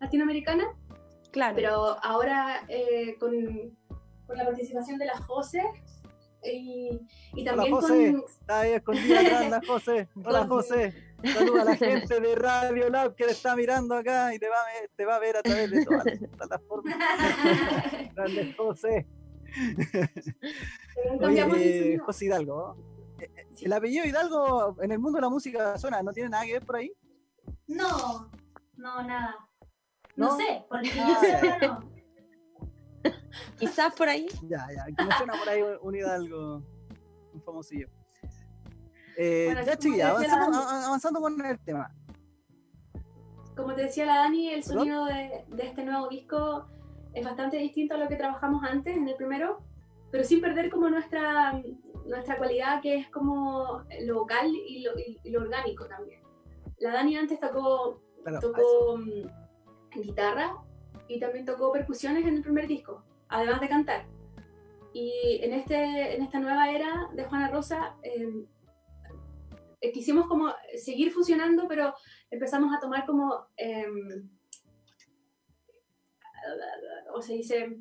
latinoamericana. 0.00 0.64
Claro. 1.30 1.56
Pero 1.56 1.96
ahora 2.02 2.64
eh, 2.68 3.16
con, 3.18 3.32
con, 4.26 4.36
la 4.36 4.44
participación 4.44 4.98
de 4.98 5.06
la 5.06 5.16
José 5.18 5.62
y, 6.42 7.00
y 7.34 7.44
también 7.44 7.72
Hola, 7.72 7.82
José. 7.82 8.12
con... 8.12 8.24
Está 8.28 8.60
ahí 8.60 8.72
escondida 8.72 9.20
atrás 9.20 9.50
la 9.50 9.60
José. 9.66 10.08
Hola 10.24 10.46
José. 10.46 10.94
Saluda 11.24 11.62
a 11.62 11.64
la 11.64 11.76
gente 11.76 12.20
de 12.20 12.34
Radio 12.36 12.88
Lab 12.90 13.16
que 13.16 13.26
le 13.26 13.32
está 13.32 13.56
mirando 13.56 13.94
acá 13.94 14.32
y 14.34 14.38
te 14.38 14.48
va 14.48 14.56
a 14.56 14.80
ver, 14.80 14.90
te 14.96 15.04
va 15.04 15.16
a, 15.16 15.18
ver 15.18 15.36
a 15.36 15.42
través 15.42 15.70
de 15.70 15.84
todas 15.84 16.04
las 16.04 16.18
plataformas. 16.36 16.96
Grande 18.14 18.54
José. 18.56 19.06
Oye, 21.20 21.98
José 21.98 22.26
Hidalgo. 22.26 22.76
Eh, 22.78 22.97
eh, 23.62 23.66
¿El 23.66 23.72
apellido 23.72 24.04
Hidalgo 24.06 24.76
en 24.82 24.92
el 24.92 24.98
mundo 24.98 25.16
de 25.16 25.22
la 25.22 25.28
música 25.28 25.78
suena? 25.78 26.02
¿No 26.02 26.12
tiene 26.12 26.30
nada 26.30 26.44
que 26.44 26.54
ver 26.54 26.66
por 26.66 26.76
ahí? 26.76 26.92
No, 27.66 28.30
no, 28.76 29.02
nada. 29.02 29.36
No, 30.16 30.36
sé, 30.36 30.64
porque 30.68 30.90
ah, 31.00 31.58
no. 31.62 31.98
Quizás 33.58 33.94
por 33.94 34.08
ahí. 34.08 34.26
Ya, 34.48 34.66
ya, 34.74 34.84
que 34.86 35.04
me 35.04 35.12
suena 35.16 35.34
por 35.38 35.48
ahí 35.48 35.62
un 35.80 35.94
hidalgo, 35.94 36.62
un 37.32 37.42
famosillo. 37.42 37.88
Eh, 39.16 39.54
ya, 39.66 39.76
chiquilla, 39.76 40.10
avanzando 40.10 41.20
con 41.20 41.44
el 41.44 41.58
tema. 41.60 41.92
Como 43.56 43.74
te 43.74 43.82
decía 43.82 44.06
la 44.06 44.18
Dani, 44.18 44.50
el 44.50 44.62
sonido 44.62 45.04
de, 45.06 45.44
de 45.48 45.66
este 45.66 45.84
nuevo 45.84 46.08
disco 46.08 46.68
es 47.12 47.24
bastante 47.24 47.56
distinto 47.56 47.94
a 47.94 47.98
lo 47.98 48.08
que 48.08 48.16
trabajamos 48.16 48.62
antes 48.62 48.96
en 48.96 49.08
el 49.08 49.16
primero, 49.16 49.60
pero 50.10 50.24
sin 50.24 50.40
perder 50.40 50.70
como 50.70 50.88
nuestra, 50.88 51.60
nuestra 52.08 52.36
cualidad 52.36 52.80
que 52.80 52.96
es 52.96 53.08
como 53.10 53.84
lo 54.02 54.14
vocal 54.14 54.50
y 54.54 54.82
lo, 54.82 54.92
y 54.98 55.30
lo 55.30 55.40
orgánico 55.40 55.86
también. 55.86 56.20
La 56.78 56.92
Dani 56.92 57.16
antes 57.16 57.40
tocó, 57.40 58.00
tocó 58.40 58.98
mm, 58.98 60.00
guitarra 60.00 60.56
y 61.08 61.18
también 61.18 61.44
tocó 61.44 61.72
percusiones 61.72 62.24
en 62.24 62.36
el 62.36 62.42
primer 62.42 62.66
disco, 62.66 63.04
además 63.28 63.60
de 63.60 63.68
cantar. 63.68 64.06
Y 64.92 65.40
en, 65.42 65.52
este, 65.52 66.16
en 66.16 66.22
esta 66.22 66.38
nueva 66.38 66.70
era 66.70 67.08
de 67.12 67.24
Juana 67.24 67.48
Rosa 67.48 67.96
em, 68.02 68.46
eh, 69.80 69.92
quisimos 69.92 70.26
como 70.26 70.52
seguir 70.76 71.12
fusionando, 71.12 71.66
pero 71.68 71.94
empezamos 72.30 72.74
a 72.74 72.80
tomar 72.80 73.06
como, 73.06 73.46
eh, 73.56 73.86
o 77.12 77.20
se 77.20 77.34
dice, 77.34 77.76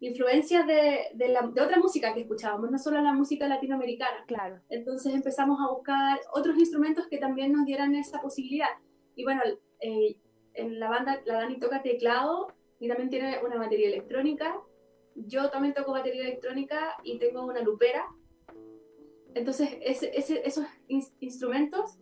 influencias 0.00 0.66
de, 0.66 1.08
de, 1.14 1.28
la, 1.28 1.42
de, 1.42 1.60
otra 1.60 1.78
música 1.78 2.14
que 2.14 2.20
escuchábamos, 2.20 2.70
no 2.70 2.78
solo 2.78 3.00
la 3.00 3.12
música 3.12 3.46
latinoamericana. 3.46 4.24
Claro. 4.26 4.60
Entonces 4.70 5.14
empezamos 5.14 5.58
a 5.60 5.70
buscar 5.70 6.18
otros 6.32 6.58
instrumentos 6.58 7.06
que 7.08 7.18
también 7.18 7.52
nos 7.52 7.66
dieran 7.66 7.94
esa 7.94 8.20
posibilidad. 8.20 8.70
Y 9.14 9.24
bueno, 9.24 9.42
eh, 9.80 10.16
en 10.54 10.80
la 10.80 10.88
banda 10.88 11.20
la 11.26 11.34
Dani 11.34 11.58
toca 11.58 11.82
teclado 11.82 12.48
y 12.78 12.88
también 12.88 13.10
tiene 13.10 13.38
una 13.44 13.56
batería 13.56 13.88
electrónica. 13.88 14.58
Yo 15.14 15.50
también 15.50 15.74
toco 15.74 15.92
batería 15.92 16.22
electrónica 16.22 16.96
y 17.04 17.18
tengo 17.18 17.44
una 17.44 17.60
lupera. 17.60 18.06
Entonces 19.34 19.76
ese, 19.82 20.16
ese, 20.16 20.40
esos 20.46 20.64
instrumentos, 21.20 21.98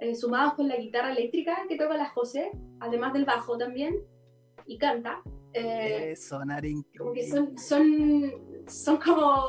eh, 0.00 0.14
sumados 0.14 0.54
con 0.54 0.66
la 0.66 0.76
guitarra 0.76 1.12
eléctrica 1.12 1.64
que 1.68 1.76
toca 1.76 1.96
la 1.96 2.08
José, 2.08 2.50
además 2.80 3.12
del 3.12 3.24
bajo 3.24 3.56
también, 3.56 3.96
y 4.66 4.78
canta, 4.78 5.22
eh, 5.52 6.14
sonar 6.16 6.64
increíble. 6.64 7.28
son, 7.28 7.58
son, 7.58 8.32
son 8.66 8.96
como 8.98 9.46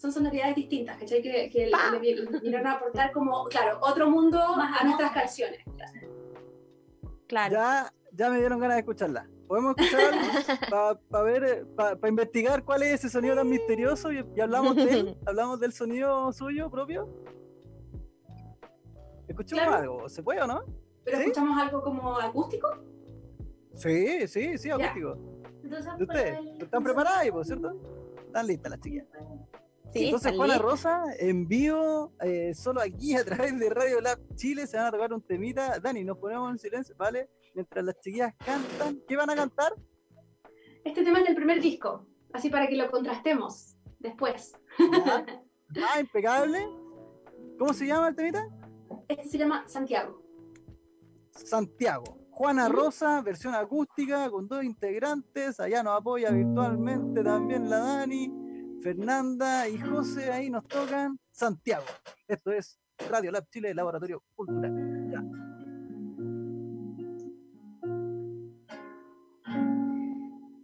son 0.00 0.12
sonoridades 0.12 0.56
distintas, 0.56 0.96
¿cachai? 0.96 1.20
Que, 1.20 1.50
que 1.50 1.66
le, 1.66 2.40
vinieron 2.40 2.66
a 2.66 2.72
aportar 2.72 3.12
como, 3.12 3.44
claro, 3.44 3.78
otro 3.82 4.08
mundo 4.08 4.40
a 4.40 4.82
nuestras 4.82 5.12
canciones. 5.12 5.62
Claro. 7.26 7.52
Ya, 7.52 7.92
ya 8.12 8.30
me 8.30 8.38
dieron 8.38 8.58
ganas 8.60 8.76
de 8.76 8.80
escucharla. 8.80 9.28
Podemos 9.46 9.74
escuchar 9.76 11.00
para 11.10 11.22
ver, 11.22 11.66
para 11.76 12.08
investigar 12.08 12.64
cuál 12.64 12.82
es 12.82 12.94
ese 12.94 13.10
sonido 13.10 13.34
tan 13.34 13.48
misterioso 13.48 14.10
y, 14.10 14.24
hablamos 14.40 14.76
de 14.76 14.90
él, 14.90 15.16
hablamos 15.26 15.60
del 15.60 15.72
sonido 15.72 16.32
suyo 16.32 16.70
propio. 16.70 17.06
¿Escuchamos 19.28 19.74
algo? 19.74 20.08
¿Se 20.08 20.22
puede 20.22 20.40
o 20.40 20.46
no? 20.46 20.64
¿Pero 21.04 21.18
escuchamos 21.18 21.60
algo 21.60 21.82
como 21.82 22.18
acústico? 22.18 22.68
Sí, 23.80 24.28
sí, 24.28 24.58
sí, 24.58 24.70
acústico. 24.70 25.16
Entonces, 25.64 25.92
ustedes? 25.98 26.38
¿Están 26.60 26.84
preparadas, 26.84 27.30
por 27.30 27.46
cierto? 27.46 27.80
Están 28.26 28.46
listas 28.46 28.70
las 28.72 28.80
chicas. 28.80 29.06
Sí, 29.92 30.04
Entonces, 30.04 30.36
Juana 30.36 30.58
Rosa, 30.58 31.02
en 31.18 31.48
vivo, 31.48 32.12
eh, 32.20 32.52
solo 32.54 32.82
aquí 32.82 33.16
a 33.16 33.24
través 33.24 33.58
de 33.58 33.70
Radio 33.70 34.00
Lab 34.02 34.18
Chile, 34.34 34.66
se 34.66 34.76
van 34.76 34.86
a 34.86 34.90
tocar 34.90 35.12
un 35.14 35.22
temita. 35.22 35.80
Dani, 35.80 36.04
nos 36.04 36.18
ponemos 36.18 36.50
en 36.50 36.58
silencio, 36.58 36.94
¿vale? 36.98 37.30
Mientras 37.54 37.82
las 37.82 37.98
chiquillas 38.00 38.34
cantan. 38.44 39.00
¿Qué 39.08 39.16
van 39.16 39.30
a 39.30 39.34
cantar? 39.34 39.72
Este 40.84 41.02
tema 41.02 41.20
es 41.20 41.24
del 41.24 41.34
primer 41.34 41.60
disco, 41.60 42.06
así 42.34 42.50
para 42.50 42.68
que 42.68 42.76
lo 42.76 42.90
contrastemos 42.90 43.76
después. 43.98 44.52
Ah, 45.76 46.00
impecable. 46.00 46.66
¿Cómo 47.56 47.72
se 47.72 47.86
llama 47.86 48.08
el 48.08 48.16
temita? 48.16 48.44
Este 49.06 49.28
se 49.28 49.38
llama 49.38 49.62
Santiago. 49.68 50.20
Santiago. 51.30 52.19
Juana 52.40 52.70
Rosa, 52.70 53.20
versión 53.20 53.54
acústica 53.54 54.30
con 54.30 54.48
dos 54.48 54.64
integrantes. 54.64 55.60
Allá 55.60 55.82
nos 55.82 56.00
apoya 56.00 56.30
virtualmente 56.30 57.22
también 57.22 57.68
la 57.68 57.80
Dani, 57.80 58.32
Fernanda 58.82 59.68
y 59.68 59.76
José. 59.78 60.32
Ahí 60.32 60.48
nos 60.48 60.66
tocan 60.66 61.20
Santiago. 61.30 61.84
Esto 62.26 62.50
es 62.50 62.80
Radio 63.10 63.30
Lab 63.30 63.46
Chile, 63.50 63.74
Laboratorio 63.74 64.22
Cultural. 64.34 64.72
Ya. 65.12 65.22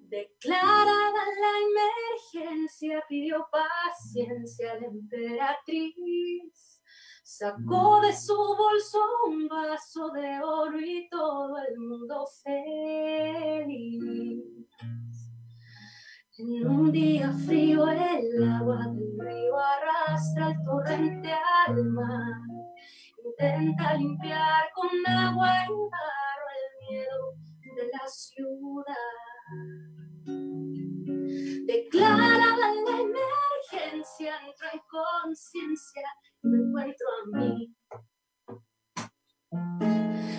Declarada 0.08 1.24
la 1.42 2.40
emergencia, 2.40 3.04
pidió 3.06 3.46
paciencia 3.52 4.80
la 4.80 4.86
emperatriz 4.86 6.75
Sacó 7.38 8.00
de 8.00 8.16
su 8.16 8.34
bolso 8.34 8.98
un 9.26 9.46
vaso 9.46 10.08
de 10.08 10.40
oro 10.42 10.80
y 10.80 11.06
todo 11.10 11.58
el 11.68 11.78
mundo 11.78 12.26
feliz. 12.42 14.42
En 16.38 16.66
un 16.66 16.90
día 16.90 17.30
frío 17.46 17.90
el 17.90 18.42
agua 18.42 18.86
del 18.86 19.18
río 19.18 19.58
arrastra 19.58 20.48
el 20.48 20.64
torrente 20.64 21.34
al 21.66 21.84
mar. 21.84 22.40
Intenta 23.22 23.92
limpiar 23.96 24.70
con 24.74 24.88
agua 25.06 25.52
y 25.64 25.68
barro 25.68 26.48
el 26.56 26.70
miedo 26.88 27.34
de 27.76 27.86
la 27.92 28.08
ciudad. 28.08 29.12
Declara 31.66 32.56
la 32.56 32.68
emergencia, 32.98 34.40
entra 34.46 34.70
en 34.72 34.80
conciencia 34.88 36.08
me 36.46 36.58
encuentro 36.58 37.06
a 37.08 37.38
mí. 37.38 37.74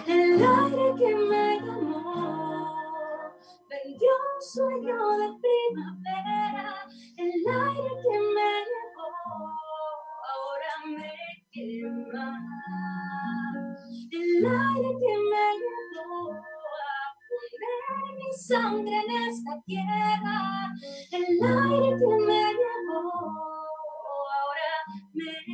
El 0.08 0.44
aire 0.44 0.94
que 0.98 1.16
me 1.16 1.60
llamó 1.60 3.34
vendió 3.70 4.12
un 4.36 4.42
sueño 4.42 4.98
de 5.18 5.28
primavera. 5.42 6.86
El 7.18 7.32
aire 7.48 7.90
que 8.04 8.20
me 8.36 8.52
llevó 8.68 9.10
ahora 10.32 10.74
me 10.86 11.14
quema. 11.52 12.30
El 14.12 14.46
aire 14.46 14.90
que 15.02 15.16
me 15.32 15.46
llevó 15.62 16.32
a 16.32 17.08
poner 17.28 18.16
mi 18.16 18.32
sangre 18.34 18.96
en 18.96 19.30
esta 19.30 19.62
tierra. 19.66 20.74
El 21.12 21.44
aire 21.44 21.98
que 21.98 22.26
me 22.26 22.54
llevó 22.54 23.57
me. 25.18 25.48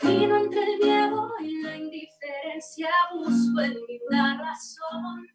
Camino 0.00 0.36
entre 0.38 0.62
el 0.62 0.78
miedo 0.80 1.30
y 1.40 1.62
la 1.62 1.76
indiferencia, 1.76 2.90
busco 3.14 3.60
en 3.60 3.76
una 4.08 4.38
razón. 4.42 5.26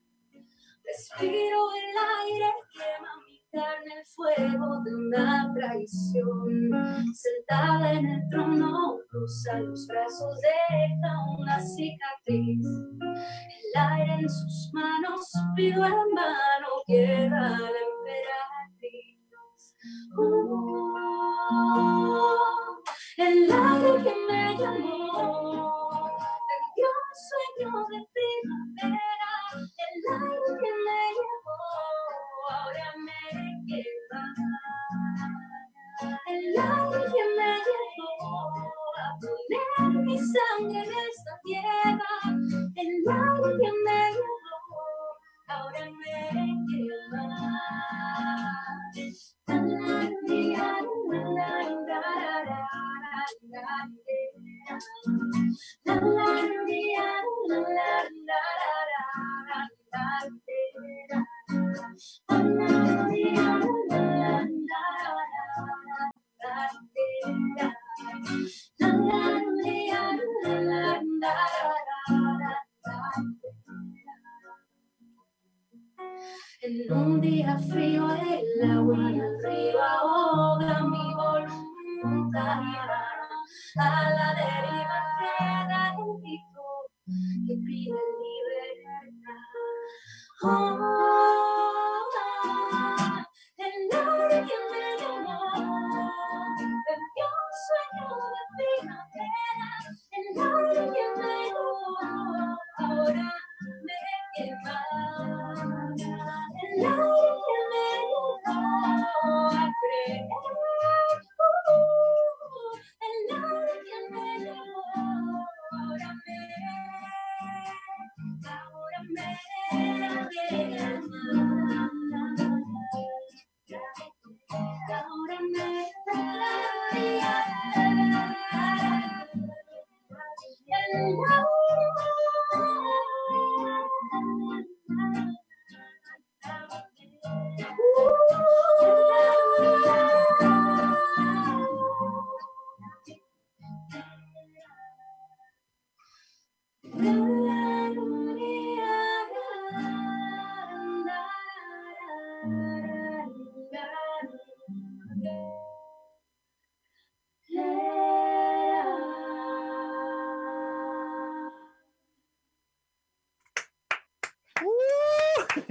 Respiro 0.85 1.73
el 1.75 1.97
aire, 2.25 2.53
quema 2.73 3.11
mi 3.27 3.34
en 3.55 3.91
el 3.91 4.05
fuego 4.05 4.81
de 4.83 4.95
una 4.95 5.53
traición. 5.53 6.69
Sentada 7.13 7.93
en 7.93 8.05
el 8.05 8.29
trono, 8.29 8.97
cruza 9.09 9.59
los 9.59 9.87
brazos, 9.87 10.39
deja 10.41 11.25
una 11.37 11.59
cicatriz. 11.59 12.65
El 12.65 13.81
aire 13.81 14.13
en 14.15 14.29
sus 14.29 14.71
manos, 14.73 15.31
pido 15.55 15.85
en 15.85 15.91
vano, 15.91 16.67
quiera 16.85 17.49
la 17.49 17.69
emperatriz. 17.87 19.15
Oh, 20.17 20.95
el 23.17 23.51
aire 23.51 24.03
que 24.03 24.15
me 24.27 24.57
llamó, 24.57 26.09
vendió 26.49 26.87
un 26.87 27.13
sueño 27.27 27.71
de 27.89 27.97
sangre 40.35 41.04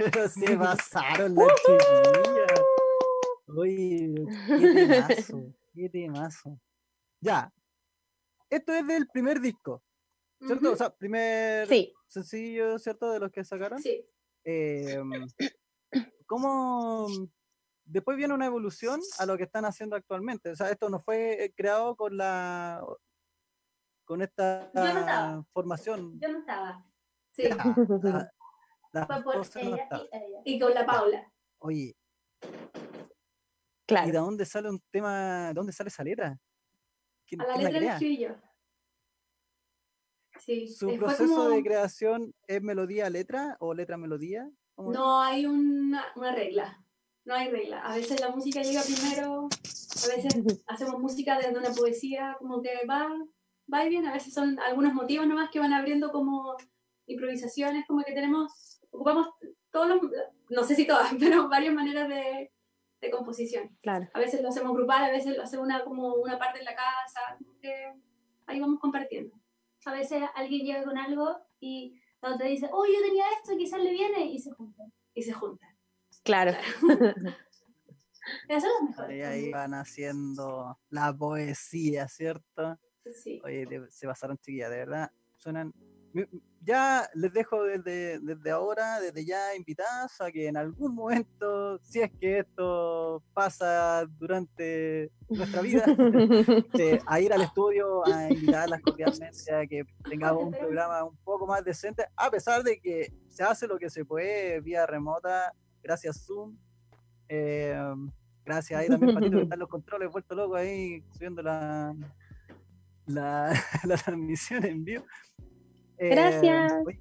se 0.29 0.57
pasaron 0.57 1.35
las 1.35 1.47
chiquillas. 1.61 2.61
Uy, 3.47 4.27
qué 4.47 4.57
temazo, 4.73 5.53
qué 5.73 5.89
temazo. 5.89 6.59
Ya, 7.21 7.51
esto 8.49 8.73
es 8.73 8.85
del 8.85 9.07
primer 9.07 9.39
disco, 9.39 9.83
¿cierto? 10.39 10.73
O 10.73 10.75
sea, 10.75 10.89
primer 10.89 11.67
sencillo, 12.07 12.77
¿cierto? 12.79 13.11
De 13.11 13.19
los 13.19 13.31
que 13.31 13.43
sacaron. 13.43 13.81
Sí. 13.81 14.05
Eh, 14.43 14.99
¿Cómo 16.27 17.07
después 17.85 18.17
viene 18.17 18.33
una 18.33 18.45
evolución 18.45 18.99
a 19.19 19.25
lo 19.25 19.37
que 19.37 19.43
están 19.43 19.65
haciendo 19.65 19.95
actualmente? 19.95 20.51
O 20.51 20.55
sea, 20.55 20.69
esto 20.69 20.89
no 20.89 20.99
fue 20.99 21.53
creado 21.55 21.95
con 21.95 22.17
la 22.17 22.83
con 24.05 24.21
esta 24.21 24.71
formación. 25.51 26.19
Yo 26.19 26.31
no 26.31 26.39
estaba. 26.39 26.85
Sí. 27.31 27.43
Y, 30.43 30.59
con 30.59 30.73
la 30.73 30.85
Paula. 30.85 31.31
Oye. 31.59 31.95
Claro. 33.85 34.07
¿Y 34.07 34.11
de 34.11 34.17
dónde 34.17 34.45
sale 34.45 34.69
un 34.69 34.81
tema? 34.91 35.49
¿De 35.49 35.53
dónde 35.53 35.73
sale 35.73 35.89
esa 35.89 36.03
letra? 36.03 36.39
a 37.39 37.45
la 37.45 37.57
letra 37.57 37.79
la 37.79 37.93
escribí 37.93 38.17
yo. 38.17 38.29
Sí. 40.39 40.67
¿Su 40.67 40.89
eh, 40.89 40.97
proceso 40.97 41.49
de 41.49 41.63
creación 41.63 42.33
es 42.47 42.61
melodía-letra 42.61 43.57
o 43.59 43.73
letra-melodía? 43.73 44.49
No 44.77 45.21
hay 45.21 45.45
una, 45.45 46.05
una, 46.15 46.35
regla. 46.35 46.83
No 47.23 47.33
hay 47.33 47.49
regla. 47.49 47.79
A 47.81 47.95
veces 47.95 48.19
la 48.19 48.29
música 48.29 48.61
llega 48.61 48.81
primero, 48.83 49.47
a 49.47 50.15
veces 50.15 50.33
hacemos 50.67 50.99
música 50.99 51.37
desde 51.37 51.57
una 51.57 51.71
poesía, 51.71 52.35
como 52.39 52.61
que 52.61 52.71
va, 52.87 53.09
va 53.73 53.85
y 53.85 53.89
bien. 53.89 54.05
A 54.05 54.13
veces 54.13 54.33
son 54.33 54.59
algunos 54.59 54.93
motivos 54.93 55.25
nomás 55.27 55.49
que 55.49 55.59
van 55.59 55.73
abriendo 55.73 56.11
como 56.11 56.55
improvisaciones, 57.07 57.85
como 57.87 58.03
que 58.03 58.13
tenemos 58.13 58.74
ocupamos 58.95 59.29
todos 59.71 59.87
los, 59.87 60.01
no 60.49 60.63
sé 60.63 60.75
si 60.75 60.87
todas, 60.87 61.13
pero 61.19 61.49
varias 61.49 61.73
maneras 61.73 62.07
de, 62.09 62.51
de 63.01 63.11
composición. 63.11 63.77
Claro. 63.81 64.07
A 64.13 64.19
veces 64.19 64.41
lo 64.41 64.49
hacemos 64.49 64.73
grupal, 64.73 65.03
a 65.03 65.11
veces 65.11 65.35
lo 65.35 65.43
hacemos 65.43 65.65
una, 65.65 65.83
como 65.83 66.15
una 66.15 66.39
parte 66.39 66.59
en 66.59 66.65
la 66.65 66.75
casa, 66.75 67.37
que 67.61 67.93
ahí 68.47 68.59
vamos 68.59 68.79
compartiendo. 68.79 69.35
A 69.85 69.93
veces 69.93 70.23
alguien 70.35 70.65
llega 70.65 70.83
con 70.83 70.97
algo 70.97 71.37
y 71.59 71.99
la 72.21 72.33
otra 72.33 72.47
dice, 72.47 72.69
oh, 72.71 72.85
yo 72.85 73.01
tenía 73.03 73.25
esto 73.37 73.53
y 73.53 73.57
quizás 73.57 73.79
le 73.81 73.91
viene, 73.91 74.25
y 74.25 74.39
se 74.39 74.51
juntan. 74.51 74.91
Y 75.13 75.21
se 75.21 75.33
juntan. 75.33 75.69
Claro. 76.23 76.53
Eso 78.49 78.67
es 78.67 78.89
mejor. 78.89 79.11
Y 79.11 79.21
ahí 79.21 79.51
van 79.51 79.75
haciendo 79.75 80.79
la 80.89 81.15
poesía, 81.15 82.07
¿cierto? 82.07 82.79
Sí. 83.13 83.39
Oye, 83.43 83.67
se 83.89 84.07
pasaron 84.07 84.37
chiquillas, 84.37 84.71
de 84.71 84.77
verdad. 84.77 85.11
Suenan 85.37 85.71
ya 86.61 87.07
les 87.13 87.31
dejo 87.31 87.63
desde, 87.63 88.19
desde 88.19 88.51
ahora, 88.51 88.99
desde 88.99 89.25
ya 89.25 89.55
invitadas 89.55 90.19
a 90.19 90.31
que 90.31 90.47
en 90.47 90.57
algún 90.57 90.95
momento, 90.95 91.77
si 91.83 92.01
es 92.01 92.11
que 92.19 92.39
esto 92.39 93.21
pasa 93.33 94.05
durante 94.17 95.11
nuestra 95.29 95.61
vida, 95.61 95.83
eh, 96.79 96.99
a 97.05 97.19
ir 97.19 97.33
al 97.33 97.41
estudio, 97.41 98.05
a 98.07 98.29
invitarlas 98.29 98.81
cordialmente 98.81 99.53
a 99.53 99.67
que 99.67 99.83
tengamos 100.09 100.45
un 100.45 100.51
programa 100.51 101.03
un 101.03 101.17
poco 101.17 101.45
más 101.45 101.63
decente, 101.63 102.05
a 102.15 102.31
pesar 102.31 102.63
de 102.63 102.79
que 102.79 103.13
se 103.29 103.43
hace 103.43 103.67
lo 103.67 103.77
que 103.77 103.89
se 103.89 104.05
puede 104.05 104.61
vía 104.61 104.85
remota, 104.85 105.53
gracias 105.83 106.25
Zoom. 106.25 106.57
Eh, 107.27 107.77
gracias 108.43 108.79
ahí 108.79 108.87
también, 108.87 109.13
Patito, 109.13 109.37
que 109.37 109.43
están 109.43 109.59
los 109.59 109.69
controles, 109.69 110.11
vuelto 110.11 110.35
loco 110.35 110.55
ahí, 110.55 111.03
subiendo 111.11 111.41
la, 111.41 111.95
la, 113.05 113.53
la 113.83 113.97
transmisión 113.97 114.65
en 114.65 114.83
vivo. 114.83 115.05
Gracias. 115.97 116.73
Eh, 116.87 116.99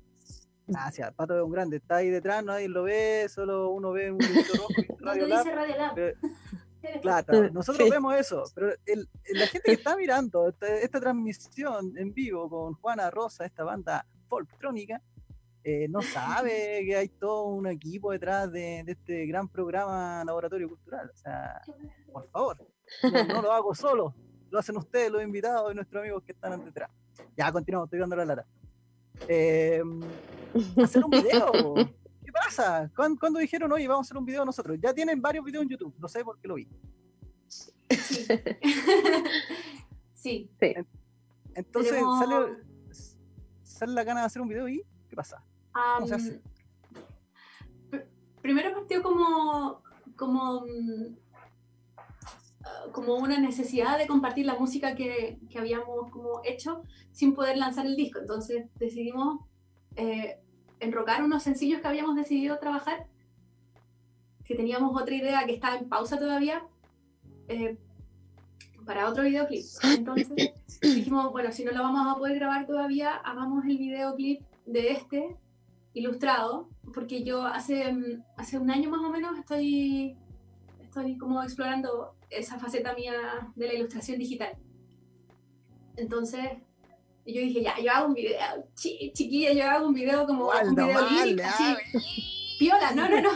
gracias, 0.66 1.12
Pato 1.14 1.37
es 1.37 1.42
un 1.42 1.50
grande, 1.50 1.76
está 1.76 1.96
ahí 1.96 2.11
detrás, 2.11 2.44
nadie 2.44 2.68
lo 2.68 2.85
ve, 2.85 3.26
solo 3.28 3.70
uno 3.70 3.92
ve 3.92 4.11
un 4.11 4.18
grito 4.18 4.52
rojo 4.54 4.72
y 4.78 4.87
Radio 5.04 5.26
Lab. 5.26 5.46
Radio 5.46 5.76
Lab. 5.76 5.94
claro, 7.02 7.50
nosotros 7.50 7.88
vemos 7.90 8.14
eso, 8.14 8.44
pero 8.54 8.72
el, 8.87 9.09
la 9.33 9.46
gente 9.46 9.66
que 9.66 9.72
está 9.72 9.96
mirando 9.96 10.48
esta, 10.48 11.00
transmisión 11.00 11.96
en 11.96 12.12
vivo 12.12 12.48
con 12.48 12.74
Juana 12.74 13.11
Rosa, 13.11 13.44
esta 13.44 13.64
banda 13.64 14.07
folktrónica, 14.28 15.00
eh, 15.62 15.88
no 15.88 16.02
sabe 16.02 16.83
que 16.87 16.94
hay 16.94 17.09
todo 17.09 17.46
un 17.46 17.66
equipo 17.66 18.12
detrás 18.12 18.52
de, 18.52 18.83
de, 18.85 18.92
este 18.92 19.26
gran 19.26 19.48
programa 19.48 20.22
Laboratorio 20.24 20.68
Cultural. 20.68 21.11
O 21.11 21.16
sea, 21.16 21.62
por 22.12 22.28
favor, 22.28 22.59
no, 23.02 23.24
no, 23.24 23.42
lo 23.42 23.52
hago 23.52 23.74
solo, 23.74 24.14
lo 24.50 24.59
hacen 24.59 24.76
ustedes, 24.76 25.11
los 25.11 25.22
invitados 25.22 25.72
y 25.72 25.74
nuestros 25.74 26.02
amigos 26.02 26.22
que 26.22 26.33
están 26.33 26.62
detrás. 26.64 26.90
Ya, 27.37 27.50
continuamos, 27.50 27.87
estoy 27.87 28.00
dando 28.00 28.16
la 28.16 28.26
lata. 28.26 28.46
Eh, 29.29 29.83
hacer 30.83 31.05
un 31.05 31.11
video. 31.11 31.74
¿Qué 32.24 32.33
pasa? 32.33 32.90
¿Cuándo, 32.94 33.38
dijeron, 33.38 33.70
oye, 33.72 33.88
vamos 33.88 34.05
a 34.05 34.07
hacer 34.09 34.16
un 34.16 34.24
video 34.24 34.44
nosotros? 34.44 34.79
Ya 34.81 34.92
tienen 34.92 35.20
varios 35.20 35.44
videos 35.44 35.62
en 35.62 35.70
YouTube, 35.70 35.94
no 35.98 36.09
sé 36.09 36.24
por 36.24 36.38
qué 36.38 36.48
lo 36.48 36.55
vi. 36.55 36.68
Sí. 37.48 37.72
sí. 40.14 40.50
Entonces, 41.55 42.03
¿sale, 42.18 42.57
¿sale 43.62 43.92
la 43.92 44.05
gana 44.05 44.20
de 44.20 44.27
hacer 44.27 44.42
un 44.42 44.48
video 44.48 44.68
y 44.68 44.85
qué 45.09 45.16
pasa? 45.16 45.42
¿Cómo 45.72 46.07
se 46.07 46.14
hace? 46.14 46.42
Primero 48.42 48.74
partió 48.74 49.03
como, 49.03 49.83
como 50.16 50.66
como 52.92 53.16
una 53.16 53.38
necesidad 53.38 53.98
de 53.98 54.07
compartir 54.07 54.46
la 54.46 54.55
música 54.55 54.94
que, 54.94 55.38
que, 55.50 55.59
habíamos 55.59 56.11
como 56.11 56.40
hecho 56.44 56.83
sin 57.12 57.35
poder 57.35 57.57
lanzar 57.57 57.87
el 57.87 57.96
disco. 57.96 58.20
Entonces 58.20 58.66
decidimos 58.77 59.40
eh, 59.96 60.38
enrocar 60.81 61.22
unos 61.22 61.42
sencillos 61.42 61.81
que 61.81 61.88
habíamos 61.88 62.16
decidido 62.16 62.59
trabajar, 62.59 63.07
que 64.44 64.55
teníamos 64.55 65.00
otra 65.00 65.14
idea 65.14 65.44
que 65.46 65.55
está 65.55 65.77
en 65.77 65.88
pausa 65.88 66.18
todavía, 66.18 66.62
eh, 67.48 67.79
para 68.85 69.09
otro 69.09 69.24
videoclip. 69.24 69.64
Entonces 69.83 70.55
dijimos, 70.83 71.33
bueno, 71.33 71.53
si 71.53 71.64
no 71.64 71.72
lo 71.72 71.83
vamos 71.83 72.07
a 72.07 72.18
poder 72.18 72.37
grabar 72.37 72.66
todavía, 72.66 73.14
hagamos 73.16 73.64
el 73.64 73.79
videoclip 73.79 74.42
de 74.66 74.92
este 74.92 75.37
ilustrado, 75.94 76.68
porque 76.92 77.22
yo 77.24 77.44
hace, 77.44 77.96
hace 78.37 78.59
un 78.59 78.70
año 78.70 78.90
más 78.90 79.00
o 79.00 79.11
menos 79.11 79.38
estoy, 79.38 80.16
estoy 80.83 81.16
como 81.16 81.42
explorando 81.42 82.14
esa 82.37 82.59
faceta 82.59 82.94
mía 82.94 83.14
de 83.55 83.66
la 83.66 83.75
ilustración 83.75 84.18
digital. 84.18 84.57
Entonces, 85.97 86.44
yo 87.27 87.40
dije, 87.40 87.62
ya, 87.62 87.79
yo 87.81 87.92
hago 87.92 88.09
un 88.09 88.14
video, 88.14 88.38
chiquilla, 88.75 89.53
yo 89.53 89.64
hago 89.70 89.87
un 89.88 89.94
video 89.94 90.27
como 90.27 90.49
un 90.49 90.75
video 90.75 90.99
así, 90.99 91.77
piola, 92.59 92.92
no, 92.92 93.09
no, 93.09 93.20
no. 93.23 93.31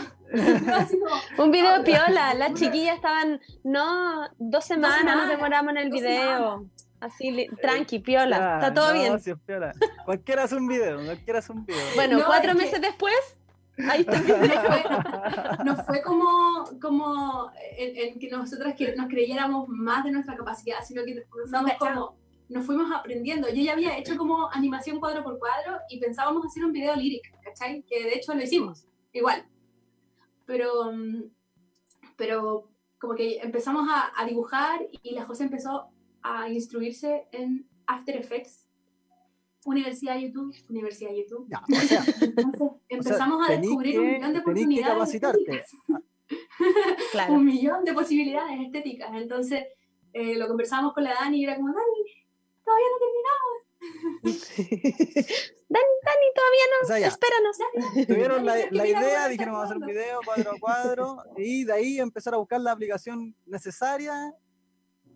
un 1.43 1.51
video 1.51 1.83
piola, 1.83 2.33
las 2.35 2.53
chiquillas 2.53 2.95
estaban, 2.95 3.41
no, 3.63 4.29
dos 4.37 4.65
semanas, 4.65 5.15
nos 5.15 5.29
demoramos 5.29 5.71
en 5.71 5.77
el 5.77 5.89
video. 5.89 6.69
Así, 6.99 7.47
tranqui, 7.61 7.99
piola, 7.99 8.55
está 8.55 8.73
todo 8.73 8.93
bien. 8.93 9.17
Cualquiera 10.05 10.43
hace 10.43 10.55
un 10.55 10.67
video, 10.67 11.03
cualquiera 11.05 11.39
hace 11.39 11.51
un 11.53 11.65
video. 11.65 11.81
Bueno, 11.95 12.19
cuatro 12.25 12.53
meses 12.55 12.81
después, 12.81 13.15
ahí 13.87 14.01
está. 14.01 15.63
no 15.63 15.75
fue, 15.75 15.85
fue 15.85 16.01
como, 16.01 16.65
como 16.81 17.51
en, 17.77 18.19
que 18.19 18.29
nosotras 18.29 18.75
que 18.75 18.95
nos 18.95 19.07
creyéramos 19.07 19.67
más 19.69 20.03
de 20.03 20.11
nuestra 20.11 20.35
capacidad, 20.35 20.83
sino 20.85 21.03
que 21.05 21.15
nos, 21.15 21.25
como, 21.77 22.17
nos 22.49 22.65
fuimos 22.65 22.91
aprendiendo. 22.91 23.47
Yo 23.49 23.61
ya 23.61 23.73
había 23.73 23.97
hecho 23.97 24.17
como 24.17 24.49
animación 24.51 24.99
cuadro 24.99 25.23
por 25.23 25.39
cuadro 25.39 25.79
y 25.89 25.99
pensábamos 25.99 26.45
hacer 26.45 26.65
un 26.65 26.71
video 26.71 26.95
lírico, 26.95 27.37
¿cachai? 27.43 27.83
Que 27.83 28.03
de 28.03 28.15
hecho 28.15 28.33
lo 28.33 28.43
hicimos, 28.43 28.87
igual. 29.13 29.45
Pero, 30.45 30.91
pero 32.17 32.69
como 32.99 33.15
que 33.15 33.37
empezamos 33.37 33.87
a, 33.89 34.11
a 34.15 34.25
dibujar 34.25 34.81
y 35.03 35.13
la 35.13 35.25
José 35.25 35.43
empezó 35.43 35.89
a 36.21 36.49
instruirse 36.49 37.27
en 37.31 37.67
After 37.87 38.15
Effects, 38.15 38.68
Universidad 39.69 40.15
de 40.15 40.23
YouTube, 40.23 40.55
Universidad 40.69 41.11
de 41.11 41.17
YouTube. 41.17 41.47
Entonces 41.69 41.99
empezamos 42.89 43.49
a 43.49 43.53
descubrir 43.53 43.99
un 43.99 44.07
millón 44.07 44.33
de 44.33 44.39
oportunidades. 44.39 45.75
un 47.29 47.45
millón 47.45 47.85
de 47.85 47.93
posibilidades 47.93 48.59
estéticas. 48.61 49.09
Entonces 49.13 49.63
eh, 50.13 50.35
lo 50.35 50.47
conversamos 50.47 50.93
con 50.93 51.03
la 51.03 51.13
Dani 51.13 51.39
y 51.39 51.43
era 51.43 51.55
como, 51.55 51.67
Dani, 51.67 52.05
todavía 52.63 52.87
no 52.91 52.97
terminamos. 53.05 53.59
Dani, 55.69 55.85
Dani, 56.03 56.27
todavía 56.35 56.65
no, 56.71 56.95
espéranos. 57.07 57.57
Tuvieron 58.07 58.45
la, 58.45 58.55
la 58.71 58.87
idea, 58.87 59.27
dijeron 59.27 59.53
vamos 59.53 59.69
a 59.69 59.73
hacer 59.73 59.77
un 59.77 59.87
video 59.87 60.19
cuadro 60.25 60.51
a 60.51 60.59
cuadro, 60.59 61.17
y 61.37 61.63
de 61.63 61.73
ahí 61.73 61.99
empezar 61.99 62.33
a 62.33 62.37
buscar 62.37 62.59
la 62.59 62.71
aplicación 62.71 63.35
necesaria 63.45 64.33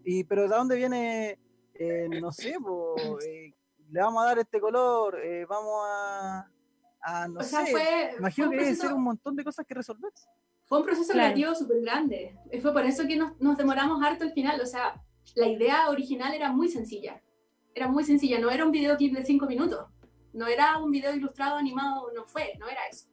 y, 0.04 0.24
pero 0.26 0.44
¿de 0.44 0.48
dónde 0.50 0.76
viene? 0.76 1.40
Eh, 1.76 2.08
no 2.22 2.32
sé, 2.32 2.56
eh, 3.26 3.54
le 3.94 4.02
vamos 4.02 4.24
a 4.24 4.26
dar 4.26 4.40
este 4.40 4.60
color, 4.60 5.20
eh, 5.24 5.46
vamos 5.46 5.86
a, 5.86 6.50
a 7.02 7.28
no 7.28 7.42
sé, 7.42 8.16
imagino 8.18 8.50
que 8.50 8.58
debe 8.58 8.76
ser 8.76 8.94
un 8.94 9.04
montón 9.04 9.36
de 9.36 9.44
cosas 9.44 9.66
que 9.66 9.74
resolver. 9.74 10.12
Fue 10.66 10.80
un 10.80 10.86
proceso 10.86 11.14
creativo 11.14 11.54
súper 11.54 11.82
grande. 11.82 12.36
Fue 12.62 12.74
por 12.74 12.86
eso 12.86 13.06
que 13.06 13.16
nos, 13.16 13.40
nos 13.40 13.58
demoramos 13.58 14.02
harto 14.04 14.24
al 14.24 14.32
final. 14.32 14.60
O 14.62 14.66
sea, 14.66 15.00
la 15.36 15.48
idea 15.48 15.90
original 15.90 16.34
era 16.34 16.52
muy 16.52 16.70
sencilla. 16.70 17.22
Era 17.76 17.88
muy 17.88 18.04
sencilla, 18.04 18.40
no 18.40 18.50
era 18.50 18.66
un 18.66 18.72
videoclip 18.72 19.14
de 19.14 19.26
cinco 19.26 19.46
minutos. 19.46 19.86
No 20.32 20.48
era 20.48 20.78
un 20.78 20.90
video 20.90 21.14
ilustrado, 21.14 21.58
animado, 21.58 22.12
no 22.16 22.26
fue, 22.26 22.54
no 22.60 22.68
era 22.68 22.88
eso. 22.90 23.08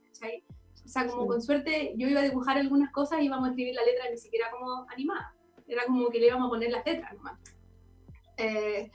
O 0.84 0.88
sea, 0.88 1.06
como 1.06 1.26
con 1.26 1.42
suerte 1.42 1.92
yo 1.96 2.08
iba 2.08 2.20
a 2.20 2.24
dibujar 2.24 2.56
algunas 2.56 2.90
cosas 2.92 3.20
y 3.20 3.24
íbamos 3.24 3.48
a 3.48 3.50
escribir 3.50 3.74
la 3.74 3.84
letra 3.84 4.08
ni 4.10 4.16
siquiera 4.16 4.50
como 4.50 4.86
animada 4.90 5.34
era 5.70 5.84
como 5.86 6.08
que 6.10 6.18
le 6.18 6.26
íbamos 6.26 6.46
a 6.46 6.50
poner 6.50 6.70
las 6.70 6.84
letras 6.84 7.14
nomás. 7.14 7.38
Eh, 8.36 8.90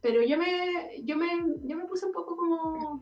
pero 0.00 0.22
yo 0.22 0.38
me, 0.38 1.02
yo, 1.04 1.16
me, 1.16 1.28
yo 1.64 1.76
me 1.76 1.86
puse 1.86 2.06
un 2.06 2.12
poco 2.12 2.36
como 2.36 3.00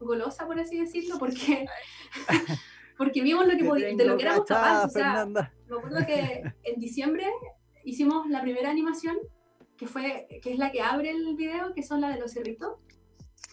golosa, 0.00 0.46
por 0.46 0.58
así 0.58 0.78
decirlo, 0.78 1.18
porque, 1.18 1.66
porque 2.96 3.22
vimos 3.22 3.46
lo 3.46 3.56
que 3.56 3.94
de 3.94 4.04
lo 4.04 4.16
que 4.16 4.22
éramos 4.22 4.46
capaces. 4.46 4.96
O 4.96 4.98
sea, 4.98 5.26
me 5.26 5.76
acuerdo 5.76 6.06
que 6.06 6.42
en 6.64 6.80
diciembre 6.80 7.26
hicimos 7.84 8.28
la 8.28 8.42
primera 8.42 8.70
animación, 8.70 9.16
que, 9.76 9.86
fue, 9.86 10.26
que 10.42 10.52
es 10.52 10.58
la 10.58 10.72
que 10.72 10.80
abre 10.80 11.10
el 11.10 11.36
video, 11.36 11.74
que 11.74 11.82
son 11.82 12.00
la 12.00 12.10
de 12.10 12.20
los 12.20 12.32
cerritos. 12.32 12.76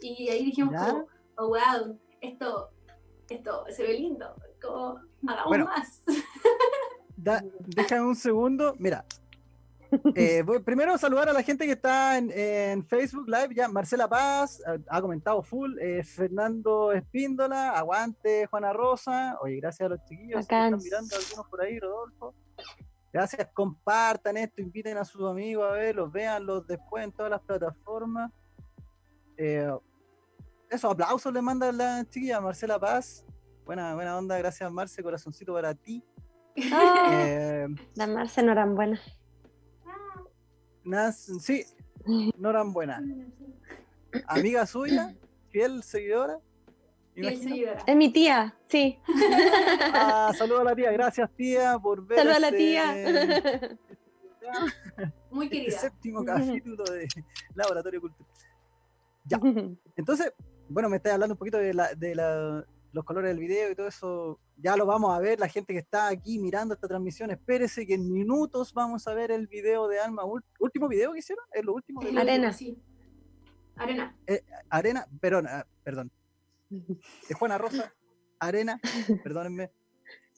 Y 0.01 0.29
ahí 0.29 0.45
dijimos 0.45 0.75
como, 0.75 1.07
oh 1.37 1.47
wow, 1.47 1.99
esto, 2.21 2.69
esto 3.29 3.65
se 3.69 3.83
ve 3.83 3.93
lindo, 3.93 4.35
como 4.61 4.99
hagamos 5.27 5.57
más. 5.59 6.03
déjame 7.15 8.05
un 8.05 8.15
segundo. 8.15 8.75
Mira, 8.77 9.05
eh, 10.15 10.41
voy 10.43 10.59
primero 10.59 10.97
saludar 10.97 11.29
a 11.29 11.33
la 11.33 11.43
gente 11.43 11.65
que 11.65 11.73
está 11.73 12.17
en, 12.17 12.85
Facebook 12.87 13.27
Live. 13.27 13.55
Ya, 13.55 13.67
Marcela 13.67 14.07
Paz 14.07 14.61
ha, 14.89 15.01
comentado 15.01 15.41
full. 15.41 15.77
Eh, 15.79 16.03
Fernando 16.03 16.91
Espíndola, 16.91 17.71
aguante, 17.71 18.45
Juana 18.47 18.73
Rosa. 18.73 19.37
Oye, 19.41 19.57
gracias 19.57 19.85
a 19.85 19.89
los 19.89 20.03
chiquillos 20.05 20.35
que 20.35 20.55
están 20.55 20.77
mirando 20.77 21.15
algunos 21.15 21.47
por 21.49 21.61
ahí, 21.61 21.79
Rodolfo. 21.79 22.33
Gracias, 23.11 23.47
compartan 23.53 24.35
esto, 24.35 24.61
inviten 24.61 24.97
a 24.97 25.05
sus 25.05 25.23
amigos 25.23 25.65
a 25.65 25.71
verlos, 25.71 26.11
véanlos 26.11 26.67
después 26.67 27.03
en 27.03 27.13
todas 27.13 27.31
las 27.31 27.41
plataformas. 27.41 28.29
Eh, 29.37 29.71
esos 30.69 30.91
aplausos 30.91 31.31
le 31.31 31.41
manda 31.41 31.71
la 31.71 32.05
chiquilla 32.09 32.41
Marcela 32.41 32.77
Paz. 32.77 33.25
Buena, 33.65 33.95
buena 33.95 34.17
onda, 34.17 34.37
gracias 34.37 34.69
Marce, 34.71 35.01
corazoncito 35.01 35.53
para 35.53 35.73
ti. 35.73 36.03
Ah, 36.71 37.09
eh, 37.11 37.67
la 37.95 38.07
Marce 38.07 38.43
no 38.43 38.51
eran 38.51 38.75
buenas. 38.75 38.99
Sí, 41.39 41.65
no 42.37 42.49
eran 42.49 42.73
buenas. 42.73 43.03
Amiga 44.27 44.65
suya, 44.65 45.15
fiel 45.49 45.83
seguidora. 45.83 46.39
Fiel 47.13 47.37
seguidora. 47.37 47.83
Es 47.85 47.95
mi 47.95 48.11
tía, 48.11 48.55
sí. 48.67 48.99
Ah, 49.93 50.31
saludo 50.37 50.61
a 50.61 50.63
la 50.65 50.75
tía, 50.75 50.91
gracias 50.91 51.29
tía 51.35 51.77
por 51.79 52.05
ver. 52.05 52.19
Saludo 52.19 52.35
a 52.35 52.39
la 52.39 52.47
este 52.49 52.57
tía. 52.57 53.77
Muy 55.31 55.45
este 55.45 55.57
querida. 55.57 55.79
séptimo 55.79 56.23
capítulo 56.23 56.83
de 56.83 57.07
Laboratorio 57.55 58.01
Cultural. 58.01 58.31
Ya. 59.25 59.39
Entonces, 59.95 60.33
bueno, 60.69 60.89
me 60.89 60.97
estáis 60.97 61.13
hablando 61.13 61.33
un 61.33 61.37
poquito 61.39 61.57
de 61.57 61.73
la, 61.73 61.93
de 61.95 62.15
la, 62.15 62.65
los 62.95 63.03
colores 63.03 63.29
del 63.29 63.39
video 63.39 63.69
y 63.69 63.75
todo 63.75 63.89
eso, 63.89 64.39
ya 64.55 64.77
lo 64.77 64.85
vamos 64.85 65.13
a 65.13 65.19
ver, 65.19 65.37
la 65.37 65.49
gente 65.49 65.73
que 65.73 65.79
está 65.79 66.07
aquí 66.07 66.39
mirando 66.39 66.73
esta 66.73 66.87
transmisión, 66.87 67.29
espérese 67.29 67.85
que 67.85 67.95
en 67.95 68.09
minutos 68.09 68.73
vamos 68.73 69.05
a 69.05 69.13
ver 69.13 69.31
el 69.31 69.47
video 69.47 69.89
de 69.89 69.99
Alma, 69.99 70.23
último 70.59 70.87
video 70.87 71.11
que 71.11 71.19
hicieron, 71.19 71.43
es 71.51 71.65
lo 71.65 71.73
último. 71.73 72.01
De 72.01 72.17
Arena, 72.17 72.53
sí. 72.53 72.81
Arena. 73.75 74.15
Eh, 74.25 74.41
arena, 74.69 75.05
perdón, 75.19 75.45
ah, 75.49 75.67
perdón. 75.83 76.09
De 76.69 77.35
Juana 77.37 77.57
Rosa, 77.57 77.93
Arena, 78.39 78.79
perdónenme. 79.23 79.71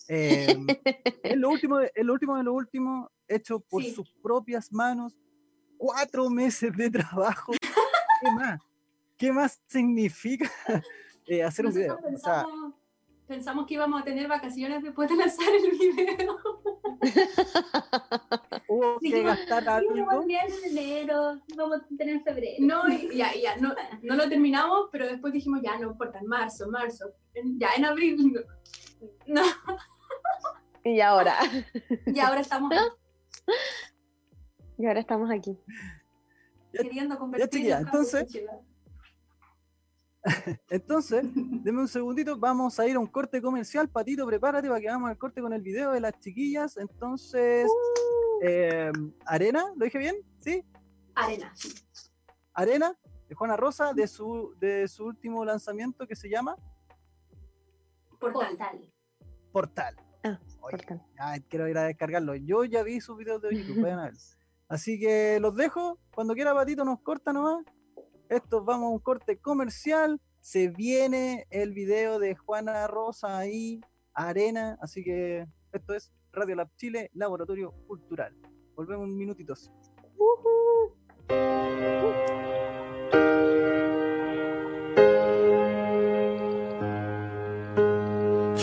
Eh, 0.08 0.58
es 1.24 1.38
lo 1.38 1.52
último, 1.52 1.80
es 1.80 2.04
lo 2.04 2.14
último 2.14 2.38
de 2.38 2.44
lo 2.44 2.54
último, 2.56 3.12
hecho 3.28 3.60
por 3.60 3.84
sus 3.84 4.12
propias 4.24 4.74
manos, 4.74 5.16
cuatro 5.78 6.28
meses 6.32 6.76
de 6.76 6.90
trabajo. 6.90 7.52
¿Qué 7.52 8.32
más? 8.32 8.62
¿Qué 9.16 9.32
más 9.32 9.62
significa 9.68 10.52
eh, 11.28 11.44
hacer 11.44 11.66
un 11.66 11.74
video. 11.74 12.00
Pensamos, 13.28 13.68
que 13.68 13.74
íbamos 13.74 14.02
a 14.02 14.06
tener 14.06 14.28
vacaciones 14.28 14.82
después 14.82 15.10
de 15.10 15.18
lanzar 15.18 15.48
el 15.54 15.72
video. 15.78 16.38
Hubo 18.70 19.00
que 19.00 19.22
gastar 19.22 19.68
algo. 19.68 19.94
Vamos 20.06 20.26
a 20.26 20.46
en 20.46 20.78
enero, 20.78 21.42
vamos 21.58 21.82
a 21.82 21.88
tener 21.98 22.16
en 22.16 22.24
febrero. 22.24 22.56
No, 22.60 22.88
ya, 23.14 23.34
ya, 23.36 23.58
no, 23.58 23.76
no 24.02 24.16
lo 24.16 24.30
terminamos, 24.30 24.88
pero 24.94 25.08
después 25.08 25.34
dijimos, 25.34 25.60
ya, 25.62 25.78
no 25.78 25.92
importa, 25.92 26.20
en 26.20 26.28
marzo, 26.28 26.70
marzo. 26.70 27.12
ya 27.34 27.70
en 27.76 27.84
abril. 27.84 28.46
No. 29.26 29.42
Y 30.84 31.02
ahora. 31.02 31.38
Y 32.06 32.20
ahora 32.20 32.40
estamos 32.40 32.74
Y 34.78 34.86
ahora 34.86 35.02
estamos 35.02 35.30
aquí. 35.30 35.58
Queriendo 36.72 37.18
convertir 37.18 37.66
ya, 37.66 37.80
entonces, 37.80 38.42
Entonces, 40.70 41.24
denme 41.34 41.82
un 41.82 41.88
segundito, 41.88 42.38
vamos 42.38 42.80
a 42.80 42.88
ir 42.88 42.96
a 42.96 43.00
un 43.00 43.08
corte 43.08 43.42
comercial. 43.42 43.90
Patito, 43.90 44.26
prepárate 44.26 44.68
para 44.68 44.80
que 44.80 44.88
vamos 44.88 45.10
al 45.10 45.18
corte 45.18 45.42
con 45.42 45.54
el 45.54 45.62
video 45.62 45.92
de 45.92 46.00
las 46.00 46.20
chiquillas. 46.20 46.78
Entonces, 46.78 47.68
uh. 47.68 48.40
eh, 48.44 48.92
Arena, 49.26 49.66
¿lo 49.76 49.86
dije 49.86 49.98
bien? 49.98 50.16
¿Sí? 50.40 50.64
Arena, 51.16 51.54
Arena, 52.54 52.98
de 53.28 53.36
Juana 53.36 53.58
Rosa, 53.58 53.94
de 53.94 54.08
su, 54.08 54.56
de 54.60 54.88
su 54.88 55.06
último 55.06 55.44
lanzamiento 55.44 56.06
que 56.08 56.16
se 56.16 56.30
llama 56.30 56.56
Portal. 58.20 58.92
Portal. 59.52 59.96
Ah, 61.20 61.38
quiero 61.50 61.68
ir 61.68 61.78
a 61.78 61.84
descargarlo. 61.84 62.36
Yo 62.36 62.64
ya 62.66 62.84
vi 62.84 63.00
sus 63.00 63.18
videos 63.18 63.42
de 63.42 63.56
YouTube, 63.56 63.86
Así 64.70 65.00
que 65.00 65.40
los 65.40 65.56
dejo. 65.56 65.98
Cuando 66.14 66.34
quiera, 66.34 66.54
Patito, 66.54 66.84
nos 66.84 67.00
corta 67.02 67.32
nomás. 67.32 67.64
Esto 68.30 68.62
vamos 68.64 68.88
a 68.88 68.90
un 68.90 69.00
corte 69.00 69.38
comercial. 69.38 70.20
Se 70.42 70.68
viene 70.68 71.48
el 71.50 71.72
video 71.72 72.20
de 72.20 72.36
Juana 72.36 72.86
Rosa 72.88 73.38
ahí, 73.38 73.80
Arena. 74.14 74.78
Así 74.82 75.02
que 75.04 75.48
esto 75.72 75.94
es 75.94 76.12
Radio 76.34 76.56
Lab 76.56 76.70
Chile, 76.76 77.10
Laboratorio 77.14 77.72
Cultural. 77.88 78.36
Volvemos 78.76 79.06
un 79.06 79.18
minutitos. 79.18 79.72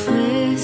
Y 0.06 0.56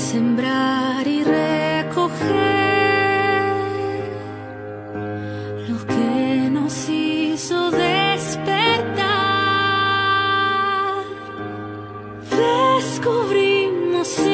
scovrimo 12.81 14.05
se 14.05 14.30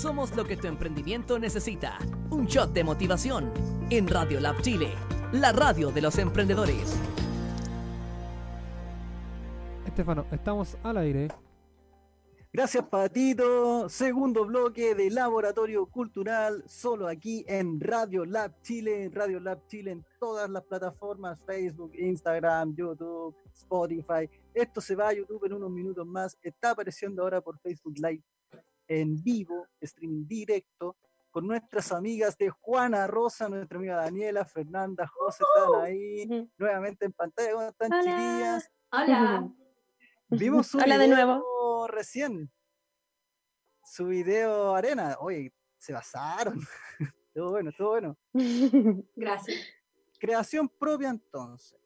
Somos 0.00 0.34
lo 0.34 0.46
que 0.46 0.56
tu 0.56 0.66
emprendimiento 0.66 1.38
necesita. 1.38 1.98
Un 2.30 2.46
shot 2.46 2.72
de 2.72 2.82
motivación 2.82 3.52
en 3.90 4.08
Radio 4.08 4.40
Lab 4.40 4.62
Chile, 4.62 4.94
la 5.30 5.52
radio 5.52 5.90
de 5.90 6.00
los 6.00 6.16
emprendedores. 6.16 6.96
Estefano, 9.84 10.24
estamos 10.32 10.78
al 10.84 10.96
aire. 10.96 11.28
Gracias, 12.50 12.82
Patito. 12.86 13.90
Segundo 13.90 14.46
bloque 14.46 14.94
de 14.94 15.10
Laboratorio 15.10 15.84
Cultural, 15.84 16.64
solo 16.66 17.06
aquí 17.06 17.44
en 17.46 17.78
Radio 17.78 18.24
Lab 18.24 18.54
Chile, 18.62 19.10
Radio 19.12 19.38
Lab 19.38 19.66
Chile 19.66 19.90
en 19.90 20.06
todas 20.18 20.48
las 20.48 20.64
plataformas, 20.64 21.38
Facebook, 21.44 21.92
Instagram, 21.94 22.74
YouTube, 22.74 23.36
Spotify. 23.52 24.30
Esto 24.54 24.80
se 24.80 24.94
va 24.94 25.08
a 25.08 25.12
YouTube 25.12 25.44
en 25.44 25.52
unos 25.52 25.70
minutos 25.70 26.06
más. 26.06 26.38
Está 26.40 26.70
apareciendo 26.70 27.22
ahora 27.22 27.42
por 27.42 27.58
Facebook 27.58 27.98
Live 27.98 28.22
en 28.90 29.22
vivo, 29.22 29.68
streaming 29.80 30.26
directo, 30.26 30.96
con 31.30 31.46
nuestras 31.46 31.92
amigas 31.92 32.36
de 32.36 32.50
Juana 32.50 33.06
Rosa, 33.06 33.48
nuestra 33.48 33.78
amiga 33.78 33.94
Daniela, 33.94 34.44
Fernanda, 34.44 35.06
José, 35.06 35.44
están 35.44 35.80
ahí 35.80 36.50
nuevamente 36.58 37.04
en 37.04 37.12
pantalla. 37.12 37.52
¿Cómo 37.52 37.68
están, 37.68 37.90
chiquillas? 38.02 38.70
Hola. 38.90 39.48
Vimos 40.28 40.66
su 40.66 40.78
Hola 40.78 40.96
video 40.96 41.00
de 41.00 41.08
nuevo. 41.08 41.86
recién. 41.86 42.50
Su 43.84 44.06
video 44.06 44.74
arena. 44.74 45.16
Oye, 45.20 45.54
se 45.78 45.92
basaron. 45.92 46.60
estuvo 47.28 47.50
bueno, 47.50 47.70
estuvo 47.70 47.90
bueno. 47.90 48.18
Gracias. 49.14 49.56
Creación 50.18 50.68
propia 50.68 51.10
entonces. 51.10 51.78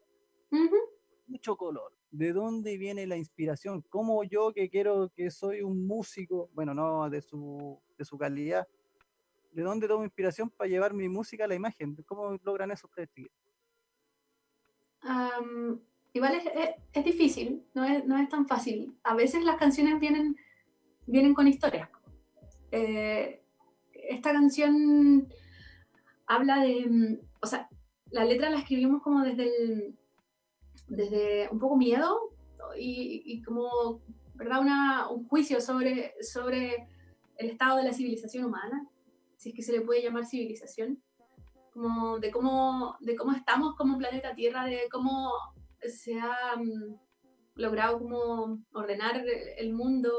Mucho 1.26 1.54
color. 1.54 1.92
¿De 2.14 2.32
dónde 2.32 2.78
viene 2.78 3.08
la 3.08 3.16
inspiración? 3.16 3.84
¿Cómo 3.88 4.22
yo 4.22 4.52
que 4.52 4.70
quiero 4.70 5.10
que 5.16 5.32
soy 5.32 5.62
un 5.62 5.84
músico, 5.84 6.48
bueno, 6.54 6.72
no 6.72 7.10
de 7.10 7.20
su, 7.20 7.82
de 7.98 8.04
su 8.04 8.16
calidad, 8.16 8.68
¿de 9.50 9.62
dónde 9.64 9.88
tomo 9.88 10.04
inspiración 10.04 10.48
para 10.48 10.70
llevar 10.70 10.94
mi 10.94 11.08
música 11.08 11.44
a 11.44 11.48
la 11.48 11.56
imagen? 11.56 11.96
¿Cómo 12.06 12.38
logran 12.44 12.70
eso 12.70 12.86
ustedes? 12.86 13.10
Um, 15.02 15.80
igual 16.12 16.36
es, 16.36 16.76
es, 16.92 17.04
difícil, 17.04 17.66
no 17.74 17.84
es, 17.84 18.06
no 18.06 18.16
es 18.16 18.28
tan 18.28 18.46
fácil. 18.46 18.96
A 19.02 19.16
veces 19.16 19.42
las 19.42 19.56
canciones 19.56 19.98
vienen, 19.98 20.36
vienen 21.06 21.34
con 21.34 21.48
historias. 21.48 21.88
Eh, 22.70 23.42
esta 23.92 24.32
canción 24.32 25.26
habla 26.26 26.60
de, 26.60 27.20
o 27.42 27.46
sea, 27.48 27.68
la 28.12 28.24
letra 28.24 28.50
la 28.50 28.60
escribimos 28.60 29.02
como 29.02 29.24
desde 29.24 29.48
el, 29.48 29.98
desde 30.88 31.48
un 31.50 31.58
poco 31.58 31.76
miedo 31.76 32.30
y, 32.76 33.42
como, 33.42 34.00
¿verdad? 34.34 34.60
Una, 34.60 35.08
un 35.10 35.26
juicio 35.28 35.60
sobre, 35.60 36.14
sobre 36.20 36.88
el 37.36 37.50
estado 37.50 37.78
de 37.78 37.84
la 37.84 37.92
civilización 37.92 38.44
humana, 38.44 38.88
si 39.36 39.50
es 39.50 39.54
que 39.54 39.62
se 39.62 39.72
le 39.72 39.82
puede 39.82 40.02
llamar 40.02 40.26
civilización, 40.26 41.02
como 41.72 42.18
de 42.18 42.30
cómo, 42.30 42.96
de 43.00 43.16
cómo 43.16 43.32
estamos 43.32 43.74
como 43.76 43.98
planeta 43.98 44.34
Tierra, 44.34 44.64
de 44.64 44.88
cómo 44.90 45.32
se 45.80 46.18
ha 46.18 46.54
um, 46.56 46.96
logrado 47.56 47.98
como 47.98 48.58
ordenar 48.72 49.24
el 49.58 49.72
mundo 49.72 50.12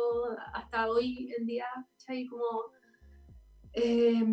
hasta 0.53 0.89
hoy 0.89 1.33
en 1.37 1.45
día, 1.45 1.65
¿cachai? 1.91 2.25
Como 2.27 2.71
eh, 3.73 4.23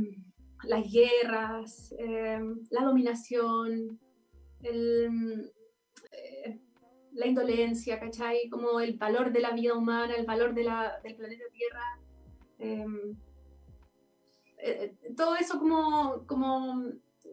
las 0.65 0.93
guerras, 0.93 1.95
eh, 1.99 2.41
la 2.71 2.85
dominación, 2.85 4.01
el, 4.61 5.53
la 7.15 7.27
indolencia, 7.27 8.01
¿cachai? 8.01 8.49
Como 8.49 8.81
el 8.81 8.97
valor 8.97 9.33
de 9.33 9.41
la 9.41 9.51
vida 9.51 9.75
humana, 9.75 10.15
el 10.15 10.27
valor 10.27 10.55
de 10.55 10.65
la, 10.65 11.01
del 11.03 11.15
planeta 11.17 11.45
Tierra. 11.53 12.01
Em, 12.59 13.17
eh, 14.59 14.95
todo 15.17 15.35
eso 15.37 15.59
como, 15.59 16.25
como 16.27 16.85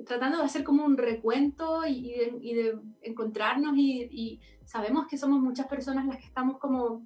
tratando 0.05 0.39
de 0.39 0.45
hacer 0.45 0.63
como 0.63 0.86
un 0.86 0.97
recuento 0.97 1.86
y, 1.86 2.11
y, 2.11 2.17
de, 2.17 2.38
y 2.41 2.53
de, 2.53 2.80
encontrarnos 3.01 3.77
y, 3.77 4.07
y, 4.11 4.39
sabemos 4.65 5.07
que 5.07 5.17
somos 5.17 5.39
muchas 5.39 5.67
personas 5.67 6.05
las 6.05 6.17
que 6.17 6.25
estamos 6.25 6.57
como, 6.59 7.05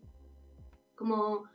como 0.95 1.45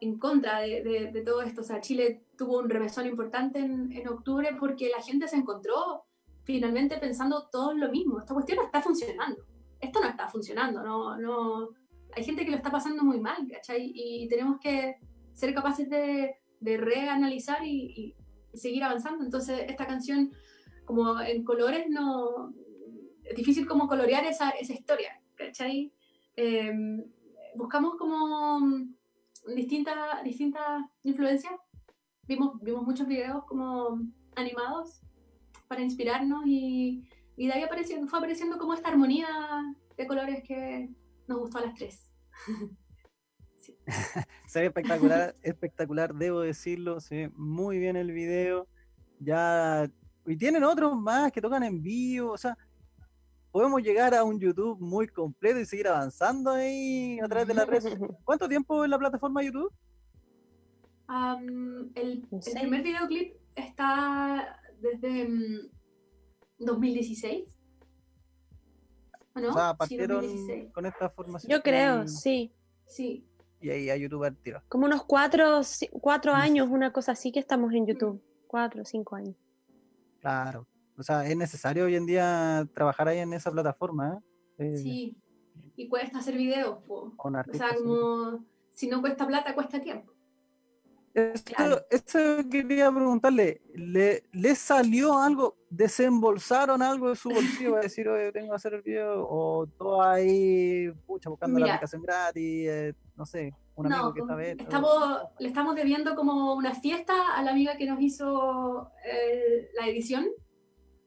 en 0.00 0.18
contra 0.18 0.60
de, 0.60 0.82
de, 0.82 1.12
de, 1.12 1.20
todo 1.22 1.42
esto. 1.42 1.60
O 1.60 1.64
sea, 1.64 1.80
Chile 1.80 2.24
tuvo 2.36 2.58
un 2.58 2.70
remesón 2.70 3.06
importante 3.06 3.58
en, 3.58 3.92
en, 3.92 4.08
octubre 4.08 4.56
porque 4.58 4.88
la 4.88 5.02
gente 5.02 5.28
se 5.28 5.36
encontró 5.36 6.04
finalmente 6.42 6.96
pensando 6.98 7.48
todo 7.50 7.74
lo 7.74 7.90
mismo. 7.90 8.18
Esta 8.18 8.34
cuestión 8.34 8.58
está 8.64 8.80
funcionando. 8.80 9.44
Esto 9.80 10.00
no 10.00 10.08
está 10.08 10.28
funcionando. 10.28 10.82
No, 10.82 11.16
no... 11.16 11.70
Hay 12.16 12.24
gente 12.24 12.44
que 12.44 12.50
lo 12.50 12.56
está 12.56 12.70
pasando 12.70 13.04
muy 13.04 13.20
mal, 13.20 13.46
¿cachai? 13.50 13.92
Y 13.94 14.28
tenemos 14.28 14.58
que 14.60 14.96
ser 15.34 15.54
capaces 15.54 15.88
de, 15.88 16.36
de 16.58 16.76
reanalizar 16.78 17.64
y, 17.64 18.16
y 18.52 18.56
seguir 18.56 18.82
avanzando. 18.82 19.24
Entonces, 19.24 19.64
esta 19.68 19.86
canción 19.86 20.32
como 20.84 21.20
en 21.20 21.44
colores 21.44 21.86
no 21.88 22.54
es 23.28 23.36
difícil 23.36 23.66
como 23.66 23.86
colorear 23.86 24.24
esa, 24.24 24.50
esa 24.50 24.72
historia, 24.72 25.20
¿cachai? 25.34 25.92
Eh, 26.34 26.72
buscamos 27.54 27.96
como 27.96 28.60
distintas 29.54 30.22
distintas 30.24 30.84
influencias, 31.02 31.52
vimos, 32.26 32.60
vimos 32.62 32.84
muchos 32.84 33.06
videos 33.06 33.44
como 33.44 34.00
animados 34.34 35.02
para 35.68 35.82
inspirarnos 35.82 36.46
y, 36.46 37.04
y 37.38 37.46
de 37.46 37.52
ahí 37.52 37.62
apareciendo, 37.62 38.08
fue 38.08 38.18
apareciendo 38.18 38.58
como 38.58 38.74
esta 38.74 38.88
armonía 38.88 39.28
de 39.96 40.06
colores 40.06 40.42
que 40.42 40.90
nos 41.28 41.38
gustó 41.38 41.58
a 41.58 41.66
las 41.66 41.74
tres. 41.74 42.10
sí. 43.58 43.76
se 44.48 44.60
ve 44.60 44.66
espectacular, 44.66 45.34
espectacular, 45.42 46.14
debo 46.14 46.40
decirlo, 46.40 47.00
se 47.00 47.14
ve 47.14 47.32
muy 47.36 47.78
bien 47.78 47.96
el 47.96 48.10
video, 48.10 48.66
ya 49.20 49.88
y 50.26 50.36
tienen 50.36 50.64
otros 50.64 50.94
más 50.96 51.30
que 51.30 51.40
tocan 51.40 51.62
en 51.62 51.80
vivo, 51.80 52.32
o 52.32 52.36
sea, 52.36 52.58
podemos 53.52 53.82
llegar 53.82 54.14
a 54.14 54.24
un 54.24 54.38
YouTube 54.38 54.78
muy 54.80 55.06
completo 55.06 55.60
y 55.60 55.64
seguir 55.64 55.88
avanzando 55.88 56.50
ahí 56.50 57.18
a 57.20 57.28
través 57.28 57.46
de 57.46 57.54
las 57.54 57.66
redes. 57.66 57.96
¿Cuánto 58.24 58.48
tiempo 58.48 58.84
en 58.84 58.90
la 58.90 58.98
plataforma 58.98 59.44
YouTube? 59.44 59.72
Um, 61.08 61.90
el, 61.94 62.26
el, 62.30 62.52
primer 62.60 62.82
videoclip 62.82 63.36
está 63.54 64.60
desde 64.80 65.26
um, 65.26 65.77
2016. 66.58 67.54
¿No? 69.34 69.50
O 69.50 69.52
sea, 69.52 69.74
partieron 69.74 70.24
sí, 70.28 70.68
con 70.72 70.86
esta 70.86 71.08
formación. 71.10 71.50
Yo 71.50 71.62
creo, 71.62 72.08
sí. 72.08 72.52
Sí. 72.86 73.24
Y 73.60 73.70
ahí 73.70 73.90
a 73.90 73.96
YouTube 73.96 74.24
al 74.24 74.36
tiro. 74.36 74.62
Como 74.68 74.86
unos 74.86 75.04
cuatro, 75.04 75.60
cuatro 76.00 76.32
años, 76.32 76.68
una 76.70 76.92
cosa 76.92 77.12
así 77.12 77.30
que 77.30 77.40
estamos 77.40 77.72
en 77.72 77.86
YouTube. 77.86 78.20
Cuatro, 78.46 78.84
cinco 78.84 79.16
años. 79.16 79.36
Claro. 80.20 80.66
O 80.96 81.02
sea, 81.02 81.24
es 81.26 81.36
necesario 81.36 81.84
hoy 81.84 81.94
en 81.94 82.06
día 82.06 82.68
trabajar 82.74 83.08
ahí 83.08 83.18
en 83.18 83.32
esa 83.32 83.50
plataforma. 83.50 84.20
¿eh? 84.58 84.76
Sí. 84.76 85.16
Y 85.76 85.88
cuesta 85.88 86.18
hacer 86.18 86.36
videos. 86.36 86.82
Po. 86.84 87.14
O 87.16 87.32
sea, 87.52 87.74
como 87.76 88.44
si 88.72 88.88
no 88.88 89.00
cuesta 89.00 89.26
plata, 89.26 89.54
cuesta 89.54 89.80
tiempo. 89.80 90.12
Eso, 91.14 91.44
claro. 91.44 91.80
eso 91.90 92.18
quería 92.48 92.92
preguntarle, 92.92 93.60
¿le, 93.74 94.22
¿le, 94.30 94.54
salió 94.54 95.18
algo? 95.18 95.56
¿Desembolsaron 95.70 96.82
algo 96.82 97.10
de 97.10 97.16
su 97.16 97.28
bolsillo 97.28 97.72
para 97.72 97.82
decir, 97.82 98.08
oye, 98.08 98.32
tengo 98.32 98.50
que 98.50 98.56
hacer 98.56 98.74
el 98.74 98.82
video? 98.82 99.26
¿O 99.28 99.66
todo 99.66 100.02
ahí, 100.02 100.90
pucha, 101.06 101.28
buscando 101.28 101.56
Mira, 101.56 101.66
la 101.66 101.74
aplicación 101.74 102.02
gratis? 102.02 102.68
Eh, 102.68 102.94
no 103.16 103.26
sé, 103.26 103.52
un 103.74 103.86
amigo 103.86 104.04
no, 104.04 104.14
que 104.14 104.20
está 104.20 104.34
vez, 104.34 104.56
estamos, 104.58 105.22
Le 105.38 105.48
estamos 105.48 105.74
debiendo 105.74 106.14
como 106.14 106.54
una 106.54 106.74
fiesta 106.74 107.34
a 107.36 107.42
la 107.42 107.50
amiga 107.50 107.76
que 107.76 107.86
nos 107.86 108.00
hizo 108.00 108.90
eh, 109.04 109.70
la 109.78 109.86
edición, 109.86 110.26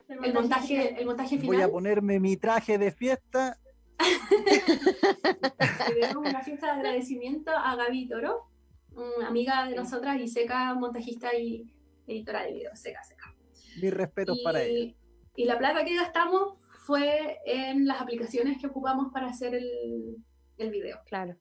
el 0.08 0.34
montaje, 0.34 1.00
el 1.00 1.06
montaje 1.06 1.38
final. 1.38 1.56
Voy 1.56 1.64
a 1.64 1.72
ponerme 1.72 2.20
mi 2.20 2.38
traje 2.38 2.78
de 2.78 2.92
fiesta. 2.92 3.58
Le 5.90 5.96
debemos 5.96 6.30
una 6.30 6.42
fiesta 6.42 6.68
de 6.68 6.72
agradecimiento 6.74 7.52
a 7.52 7.76
Gaby 7.76 8.08
Toro 8.08 8.52
una 8.96 9.28
amiga 9.28 9.68
de 9.68 9.76
nosotras 9.76 10.20
y 10.20 10.28
Seca, 10.28 10.74
montajista 10.74 11.34
y 11.36 11.74
editora 12.08 12.44
de 12.44 12.54
videos, 12.54 12.80
Seca, 12.80 13.04
Seca. 13.04 13.31
Mis 13.80 13.94
respetos 13.94 14.38
y, 14.40 14.44
para 14.44 14.64
ella. 14.64 14.96
Y 15.36 15.46
la 15.46 15.58
plata 15.58 15.86
que 15.86 15.96
gastamos 15.96 16.58
fue 16.86 17.40
en 17.46 17.86
las 17.86 18.02
aplicaciones 18.02 18.60
que 18.60 18.68
ocupamos 18.68 19.12
para 19.14 19.28
hacer 19.28 19.56
el, 19.56 20.18
el 20.58 20.72
video. 20.72 21.00
Claro. 21.06 21.36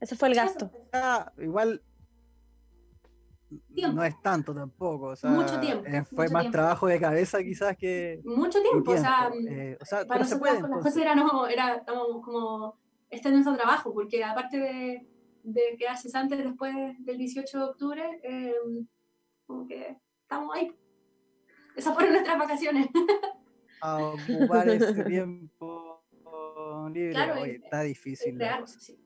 Ese 0.00 0.16
fue 0.16 0.28
el 0.28 0.34
gasto. 0.34 0.70
Ah, 0.92 1.32
igual 1.38 1.82
tiempo. 3.74 3.96
no 3.96 4.04
es 4.04 4.20
tanto 4.22 4.54
tampoco. 4.54 5.06
O 5.08 5.16
sea, 5.16 5.30
mucho 5.30 5.58
tiempo. 5.60 5.84
Eh, 5.86 6.04
fue 6.04 6.24
mucho 6.24 6.32
más 6.32 6.42
tiempo. 6.42 6.52
trabajo 6.52 6.86
de 6.86 7.00
cabeza 7.00 7.42
quizás 7.42 7.76
que. 7.76 8.20
Mucho 8.24 8.60
tiempo, 8.62 8.92
o 8.92 8.96
sea, 8.96 9.30
eh, 9.48 9.78
o 9.80 9.84
sea 9.84 10.06
para 10.06 10.20
nosotros 10.20 10.40
puede, 10.40 10.60
con 10.60 10.70
las 10.70 10.80
cosas 10.80 10.96
era, 10.96 11.14
no, 11.14 11.46
era 11.46 11.76
estamos 11.76 12.22
como. 12.24 12.78
Este 13.10 13.28
es 13.28 13.34
nuestro 13.34 13.54
trabajo, 13.56 13.92
porque 13.92 14.24
aparte 14.24 14.58
de, 14.58 15.06
de 15.44 15.76
quedar 15.78 15.96
cesantes 15.96 16.38
después 16.38 16.74
del 16.98 17.18
18 17.18 17.58
de 17.58 17.64
octubre, 17.64 18.20
eh, 18.24 18.54
como 19.46 19.66
que 19.68 19.98
estamos 20.24 20.56
ahí. 20.56 20.76
Esas 21.76 21.94
fueron 21.94 22.12
nuestras 22.12 22.38
vacaciones. 22.38 22.88
A 23.80 23.98
ocupar 24.02 24.68
ese 24.68 25.04
tiempo 25.04 26.02
libre, 26.92 27.12
Claro, 27.12 27.40
Oye, 27.42 27.56
es- 27.56 27.62
está 27.64 27.82
difícil. 27.82 28.38
Real, 28.38 28.60
cosa. 28.62 28.80
sí. 28.80 28.98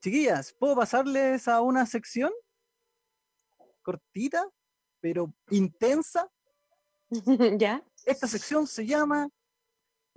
chiquillas, 0.00 0.54
¿puedo 0.58 0.76
pasarles 0.76 1.46
a 1.48 1.60
una 1.60 1.84
sección 1.84 2.32
cortita, 3.82 4.48
pero 5.00 5.32
intensa? 5.50 6.30
¿Ya? 7.58 7.84
Esta 8.06 8.26
sección 8.26 8.66
se 8.66 8.86
llama 8.86 9.28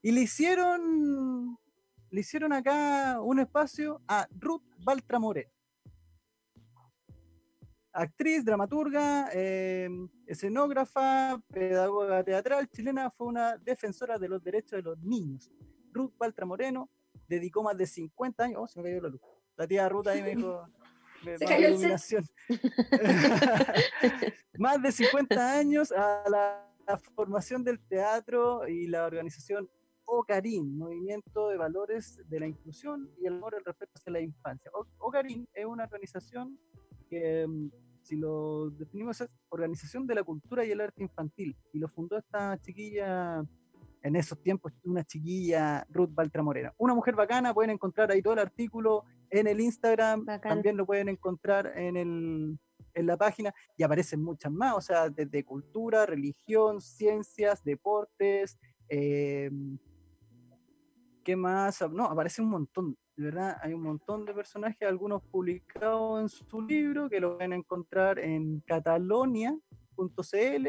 y 0.00 0.10
le 0.10 0.22
hicieron, 0.22 1.58
le 2.08 2.20
hicieron 2.20 2.54
acá 2.54 3.20
un 3.20 3.40
espacio 3.40 4.00
a 4.08 4.26
Ruth 4.30 4.64
Baltramore, 4.78 5.52
actriz, 7.92 8.42
dramaturga, 8.42 9.28
eh, 9.34 9.90
escenógrafa, 10.26 11.42
pedagoga 11.52 12.24
teatral 12.24 12.70
chilena, 12.70 13.10
fue 13.10 13.26
una 13.26 13.58
defensora 13.58 14.18
de 14.18 14.28
los 14.28 14.42
derechos 14.42 14.78
de 14.78 14.82
los 14.82 14.98
niños. 15.00 15.52
Ruth 15.92 16.12
Baltramoreno 16.18 16.88
dedicó 17.28 17.62
más 17.62 17.76
de 17.76 17.86
50 17.86 18.44
años, 18.44 18.58
oh, 18.60 18.66
se 18.66 18.80
me 18.80 18.88
cayó 18.88 19.02
la 19.02 19.08
luz. 19.08 19.20
La 19.56 19.66
tía 19.66 19.88
Ruth 19.88 20.06
ahí 20.06 20.22
me 20.22 20.36
dijo, 20.36 20.64
Más 24.58 24.82
de 24.82 24.92
50 24.92 25.52
años 25.58 25.90
a 25.92 26.22
la, 26.28 26.64
formación 27.14 27.62
del 27.64 27.78
teatro 27.80 28.66
y 28.66 28.86
la 28.86 29.04
organización 29.04 29.68
OCARIN, 30.06 30.78
Movimiento 30.78 31.48
de 31.48 31.58
Valores 31.58 32.18
de 32.30 32.40
la 32.40 32.46
Inclusión 32.46 33.10
y 33.20 33.26
el 33.26 33.34
Amor 33.34 33.56
el 33.56 33.64
Respeto 33.64 33.92
hacia 33.94 34.12
la 34.12 34.20
Infancia. 34.20 34.70
OCARIN 34.96 35.46
es 35.52 35.66
una 35.66 35.84
organización 35.84 36.58
que, 37.10 37.46
mm, 37.46 37.70
si 38.00 38.16
lo 38.16 38.70
definimos, 38.70 39.20
es 39.20 39.28
Organización 39.50 40.06
de 40.06 40.14
la 40.14 40.22
Cultura 40.22 40.64
y 40.64 40.70
el 40.70 40.80
Arte 40.80 41.02
Infantil. 41.02 41.54
Y 41.74 41.78
lo 41.78 41.88
fundó 41.88 42.16
esta 42.16 42.56
chiquilla 42.62 43.44
en 44.02 44.16
esos 44.16 44.40
tiempos, 44.42 44.72
una 44.84 45.04
chiquilla, 45.04 45.86
Ruth 45.90 46.10
Baltramorena. 46.12 46.74
Una 46.78 46.94
mujer 46.94 47.14
bacana, 47.14 47.54
pueden 47.54 47.70
encontrar 47.70 48.10
ahí 48.10 48.22
todo 48.22 48.34
el 48.34 48.40
artículo 48.40 49.04
en 49.30 49.46
el 49.46 49.60
Instagram, 49.60 50.24
también 50.40 50.76
lo 50.76 50.86
pueden 50.86 51.08
encontrar 51.08 51.72
en, 51.76 51.96
el, 51.96 52.58
en 52.94 53.06
la 53.06 53.16
página 53.16 53.54
y 53.76 53.82
aparecen 53.82 54.22
muchas 54.22 54.52
más, 54.52 54.76
o 54.76 54.80
sea, 54.80 55.10
desde 55.10 55.44
cultura, 55.44 56.06
religión, 56.06 56.80
ciencias, 56.80 57.62
deportes, 57.62 58.58
eh, 58.88 59.50
¿qué 61.24 61.36
más? 61.36 61.82
No, 61.90 62.04
aparece 62.04 62.40
un 62.40 62.50
montón, 62.50 62.96
de 63.16 63.24
verdad, 63.24 63.56
hay 63.60 63.74
un 63.74 63.82
montón 63.82 64.24
de 64.24 64.32
personajes, 64.32 64.88
algunos 64.88 65.22
publicados 65.24 66.20
en 66.20 66.28
su 66.28 66.62
libro 66.62 67.10
que 67.10 67.20
lo 67.20 67.36
pueden 67.36 67.52
encontrar 67.52 68.18
en 68.18 68.60
catalonia.cl 68.60 70.68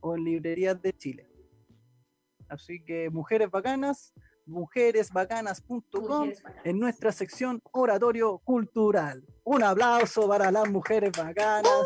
o 0.00 0.14
en 0.14 0.24
librerías 0.24 0.80
de 0.80 0.92
Chile. 0.92 1.35
Así 2.48 2.82
que 2.82 3.10
mujeres 3.10 3.50
bacanas, 3.50 4.14
mujeresbacanas.com 4.46 6.30
en 6.64 6.78
nuestra 6.78 7.12
sección 7.12 7.60
Oratorio 7.72 8.38
Cultural. 8.38 9.24
Un 9.44 9.62
aplauso 9.62 10.28
para 10.28 10.50
las 10.50 10.68
mujeres 10.70 11.12
bacanas. 11.16 11.82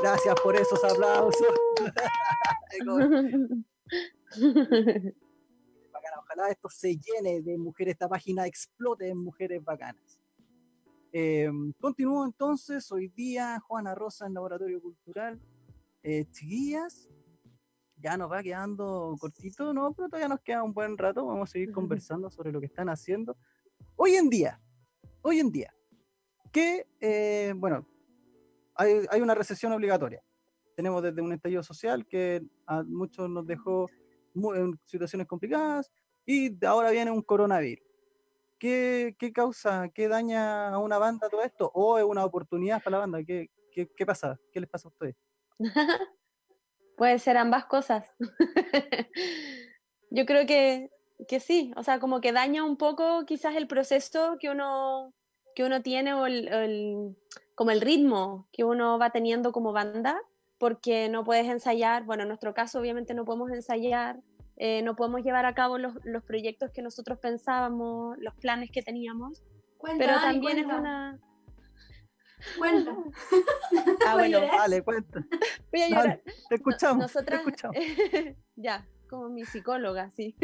Gracias 0.00 0.34
por 0.42 0.56
esos 0.56 0.82
aplausos. 0.84 1.48
Ojalá 6.18 6.50
esto 6.50 6.68
se 6.68 6.96
llene 6.96 7.40
de 7.42 7.56
mujeres, 7.56 7.92
esta 7.94 8.08
página 8.08 8.46
explote 8.46 9.08
en 9.08 9.18
mujeres 9.18 9.64
bacanas. 9.64 10.20
Eh, 11.12 11.50
continúo 11.80 12.24
entonces, 12.26 12.92
hoy 12.92 13.08
día 13.08 13.58
Juana 13.60 13.94
Rosa 13.94 14.26
en 14.26 14.34
Laboratorio 14.34 14.80
Cultural. 14.80 15.40
Eh, 16.02 16.26
chiquillas, 16.30 17.08
ya 18.00 18.16
nos 18.16 18.30
va 18.30 18.42
quedando 18.42 19.16
cortito, 19.18 19.72
¿no? 19.72 19.92
Pero 19.92 20.08
todavía 20.08 20.28
nos 20.28 20.40
queda 20.40 20.62
un 20.62 20.72
buen 20.72 20.96
rato, 20.96 21.26
vamos 21.26 21.48
a 21.48 21.52
seguir 21.52 21.72
conversando 21.72 22.30
sobre 22.30 22.52
lo 22.52 22.60
que 22.60 22.66
están 22.66 22.88
haciendo. 22.88 23.36
Hoy 23.96 24.14
en 24.14 24.28
día, 24.28 24.60
hoy 25.22 25.40
en 25.40 25.50
día, 25.50 25.74
que, 26.52 26.86
eh, 27.00 27.52
bueno, 27.56 27.86
hay, 28.74 29.04
hay, 29.10 29.20
una 29.20 29.34
recesión 29.34 29.72
obligatoria. 29.72 30.22
Tenemos 30.76 31.02
desde 31.02 31.20
un 31.20 31.32
estallido 31.32 31.62
social 31.62 32.06
que 32.06 32.42
a 32.66 32.82
muchos 32.84 33.28
nos 33.28 33.46
dejó 33.46 33.88
en 34.34 34.78
situaciones 34.84 35.26
complicadas 35.26 35.90
y 36.24 36.64
ahora 36.64 36.90
viene 36.90 37.10
un 37.10 37.22
coronavirus. 37.22 37.84
¿Qué, 38.58 39.16
¿Qué, 39.18 39.32
causa, 39.32 39.88
qué 39.94 40.08
daña 40.08 40.68
a 40.68 40.78
una 40.78 40.98
banda 40.98 41.28
todo 41.28 41.42
esto? 41.42 41.70
¿O 41.74 41.98
es 41.98 42.04
una 42.04 42.24
oportunidad 42.24 42.82
para 42.82 42.96
la 42.96 42.98
banda? 43.00 43.24
¿Qué, 43.24 43.50
qué, 43.72 43.88
qué 43.96 44.06
pasa? 44.06 44.38
¿Qué 44.52 44.60
les 44.60 44.68
pasa 44.68 44.88
a 44.88 44.90
ustedes? 44.90 45.16
Puede 46.98 47.20
ser 47.20 47.36
ambas 47.36 47.64
cosas. 47.66 48.12
Yo 50.10 50.26
creo 50.26 50.46
que, 50.46 50.90
que, 51.28 51.38
sí, 51.38 51.72
o 51.76 51.84
sea, 51.84 52.00
como 52.00 52.20
que 52.20 52.32
daña 52.32 52.64
un 52.64 52.76
poco 52.76 53.24
quizás 53.24 53.54
el 53.54 53.68
proceso 53.68 54.36
que 54.40 54.50
uno, 54.50 55.14
que 55.54 55.64
uno 55.64 55.80
tiene 55.80 56.12
o 56.12 56.26
el, 56.26 57.16
como 57.54 57.70
el 57.70 57.80
ritmo 57.80 58.48
que 58.52 58.64
uno 58.64 58.98
va 58.98 59.10
teniendo 59.10 59.52
como 59.52 59.72
banda, 59.72 60.20
porque 60.58 61.08
no 61.08 61.22
puedes 61.22 61.46
ensayar, 61.46 62.02
bueno, 62.02 62.24
en 62.24 62.28
nuestro 62.30 62.52
caso 62.52 62.80
obviamente 62.80 63.14
no 63.14 63.24
podemos 63.24 63.52
ensayar, 63.52 64.18
eh, 64.56 64.82
no 64.82 64.96
podemos 64.96 65.22
llevar 65.22 65.46
a 65.46 65.54
cabo 65.54 65.78
los, 65.78 65.94
los, 66.02 66.24
proyectos 66.24 66.72
que 66.72 66.82
nosotros 66.82 67.20
pensábamos, 67.20 68.18
los 68.18 68.34
planes 68.34 68.72
que 68.72 68.82
teníamos, 68.82 69.44
pero 69.98 70.14
también 70.20 70.58
es 70.58 70.66
una... 70.66 71.20
Cuenta. 72.58 72.96
Ah, 74.06 74.14
bueno, 74.14 74.40
vale, 74.40 74.82
cuenta. 74.82 75.24
Voy 75.72 75.82
a 75.82 75.88
llorar. 75.88 76.22
te 76.48 76.54
escuchamos. 76.54 77.02
Nosotras, 77.02 77.42
ya, 78.56 78.86
como 79.08 79.28
mi 79.28 79.44
psicóloga, 79.44 80.10
sí. 80.16 80.34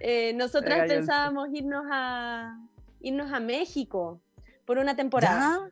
eh, 0.00 0.32
nosotras 0.34 0.88
pensábamos 0.88 1.48
irnos 1.52 1.84
a 1.90 2.58
irnos 3.00 3.32
a 3.32 3.40
México 3.40 4.20
por 4.64 4.78
una 4.78 4.96
temporada. 4.96 5.70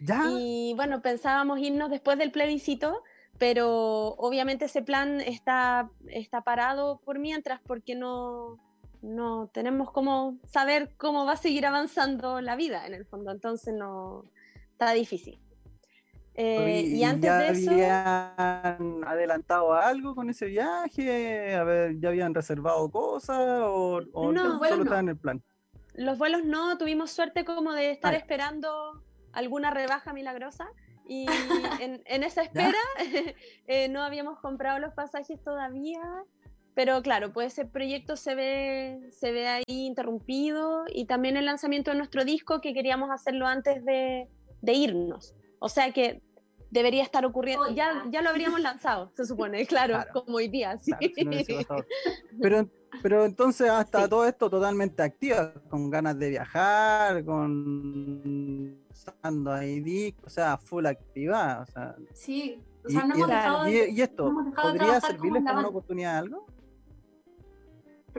¿Ya? 0.00 0.22
¿Ya? 0.24 0.30
Y 0.30 0.74
bueno, 0.74 1.02
pensábamos 1.02 1.58
irnos 1.58 1.90
después 1.90 2.18
del 2.18 2.32
plebiscito, 2.32 3.02
pero 3.38 4.14
obviamente 4.16 4.64
ese 4.64 4.82
plan 4.82 5.20
está, 5.20 5.90
está 6.08 6.40
parado 6.42 7.00
por 7.04 7.18
mientras 7.18 7.60
porque 7.60 7.94
no, 7.94 8.58
no 9.04 9.48
tenemos 9.52 9.90
cómo 9.92 10.38
saber 10.44 10.94
cómo 10.96 11.24
va 11.24 11.32
a 11.32 11.36
seguir 11.36 11.66
avanzando 11.66 12.40
la 12.40 12.56
vida 12.56 12.86
en 12.86 12.94
el 12.94 13.04
fondo, 13.04 13.30
entonces 13.30 13.74
no 13.74 14.24
está 14.72 14.92
difícil. 14.92 15.38
Eh, 16.36 16.82
y, 16.86 17.04
antes 17.04 17.30
de 17.30 17.48
eso. 17.48 17.70
¿Habían 17.70 19.04
adelantado 19.04 19.72
algo 19.74 20.16
con 20.16 20.30
ese 20.30 20.46
viaje? 20.46 21.54
A 21.54 21.62
ver, 21.62 22.00
¿Ya 22.00 22.08
habían 22.08 22.34
reservado 22.34 22.90
cosas 22.90 23.38
o, 23.62 24.00
no, 24.32 24.58
solo 24.58 24.82
estaban 24.82 25.04
en 25.04 25.08
el 25.10 25.16
plan? 25.16 25.42
Los 25.94 26.18
vuelos 26.18 26.44
no, 26.44 26.76
tuvimos 26.76 27.12
suerte 27.12 27.44
como 27.44 27.72
de 27.72 27.92
estar 27.92 28.14
esperando 28.14 29.00
alguna 29.32 29.70
rebaja 29.70 30.12
milagrosa 30.12 30.68
y 31.06 31.26
en, 32.06 32.22
esa 32.22 32.42
espera 32.42 32.78
eh, 33.66 33.88
no 33.88 34.02
habíamos 34.02 34.40
comprado 34.40 34.80
los 34.80 34.92
pasajes 34.94 35.40
todavía, 35.42 36.02
pero 36.74 37.02
claro, 37.02 37.32
pues 37.32 37.52
ese 37.52 37.64
proyecto 37.64 38.16
se 38.16 38.34
ve, 38.34 39.00
se 39.10 39.30
ve 39.32 39.46
ahí 39.46 39.62
interrumpido 39.68 40.84
y 40.88 41.06
también 41.06 41.36
el 41.36 41.46
lanzamiento 41.46 41.92
de 41.92 41.98
nuestro 41.98 42.24
disco 42.24 42.60
que 42.60 42.74
queríamos 42.74 43.10
hacerlo 43.10 43.46
antes 43.46 43.84
de, 43.84 44.28
de 44.60 44.72
irnos. 44.72 45.34
O 45.60 45.68
sea 45.68 45.92
que 45.92 46.20
debería 46.70 47.04
estar 47.04 47.24
ocurriendo, 47.24 47.70
ya, 47.70 48.04
ya 48.10 48.20
lo 48.20 48.30
habríamos 48.30 48.60
lanzado, 48.60 49.12
se 49.14 49.24
supone, 49.24 49.64
claro, 49.66 49.98
como 50.12 50.38
hoy 50.38 50.48
día. 50.48 50.76
Sí. 50.82 50.92
pero, 52.42 52.68
pero 53.00 53.24
entonces 53.24 53.70
hasta 53.70 54.08
todo 54.08 54.26
esto 54.26 54.50
totalmente 54.50 55.02
activa, 55.02 55.52
con 55.68 55.88
ganas 55.88 56.18
de 56.18 56.30
viajar, 56.30 57.24
con 57.24 58.82
usando 58.90 59.52
ahí, 59.52 60.14
o 60.24 60.28
sea, 60.28 60.58
full 60.58 60.86
activa, 60.86 61.60
o 61.62 61.66
sea. 61.70 61.94
Sí, 62.12 62.60
o 62.84 62.88
sea, 62.88 63.04
no 63.04 63.14
hemos 63.14 63.28
dejado 63.28 63.68
y, 63.68 63.74
y, 63.90 64.02
esto, 64.02 64.32
¿podría 64.60 65.00
servirles 65.00 65.44
como 65.44 65.58
una 65.60 65.68
oportunidad 65.68 66.18
algo? 66.18 66.46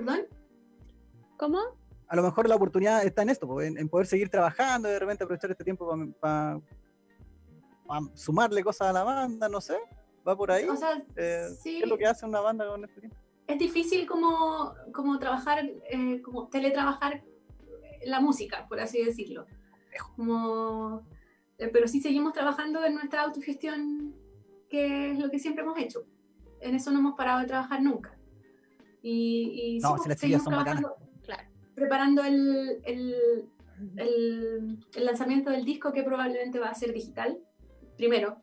¿Perdón? 0.06 0.28
¿Cómo? 1.38 1.60
A 2.08 2.16
lo 2.16 2.22
mejor 2.22 2.47
la 2.47 2.56
oportunidad 2.56 3.03
está 3.03 3.24
en 3.24 3.30
esto, 3.30 3.60
en, 3.62 3.89
poder 3.89 4.06
seguir 4.06 4.30
trabajando, 4.30 4.88
de 4.88 4.99
repente 4.99 5.24
aprovechar 5.24 5.49
este 5.49 5.64
tiempo 5.64 5.91
para 6.20 6.62
sumarle 8.14 8.64
cosas 8.64 8.89
a 8.89 8.93
la 8.93 9.03
banda, 9.03 9.49
no 9.49 9.60
sé, 9.60 9.78
va 10.28 10.38
por 10.38 10.51
ahí. 10.51 10.70
O 10.70 10.76
sea, 10.76 11.03
eh, 11.16 11.47
¿Qué 11.64 11.80
es 11.80 11.89
lo 11.89 11.97
que 11.97 12.06
hace 12.06 12.26
una 12.26 12.39
banda 12.39 12.68
con 12.68 12.84
este 12.84 12.99
tiempo? 12.99 13.18
Es 13.47 13.58
difícil 13.58 14.06
como, 14.06 14.76
como 14.93 15.18
trabajar, 15.18 15.66
eh, 15.89 16.22
como 16.22 16.47
teletrabajar 16.49 17.24
la 18.06 18.20
música, 18.20 18.68
por 18.68 18.80
así 18.80 19.03
decirlo. 19.03 19.47
Como, 20.16 21.01
eh, 21.58 21.70
pero 21.74 21.88
sí 21.88 21.99
seguimos 21.99 22.34
trabajando 22.34 22.86
en 22.86 22.93
nuestra 22.93 23.24
autogestión, 23.24 24.14
que 24.70 25.12
es 25.12 25.20
lo 25.20 25.32
que 25.32 25.39
siempre 25.39 25.64
hemos 25.64 25.80
hecho. 25.80 26.06
En 26.60 26.76
eso 26.76 26.91
no 26.91 26.99
hemos 26.99 27.16
parado 27.16 27.39
de 27.39 27.47
trabajar 27.47 27.82
nunca. 27.82 28.14
Y, 29.08 29.76
y 29.76 29.80
no, 29.82 29.97
seguimos 30.18 30.45
trabajando, 30.45 30.95
claro, 31.22 31.43
preparando 31.76 32.24
el, 32.24 32.82
el, 32.86 33.47
el, 33.97 34.80
el 34.95 35.06
lanzamiento 35.06 35.51
del 35.51 35.64
disco 35.64 35.93
que 35.93 36.01
probablemente 36.01 36.58
va 36.58 36.70
a 36.70 36.74
ser 36.74 36.91
digital 36.91 37.38
primero. 37.97 38.41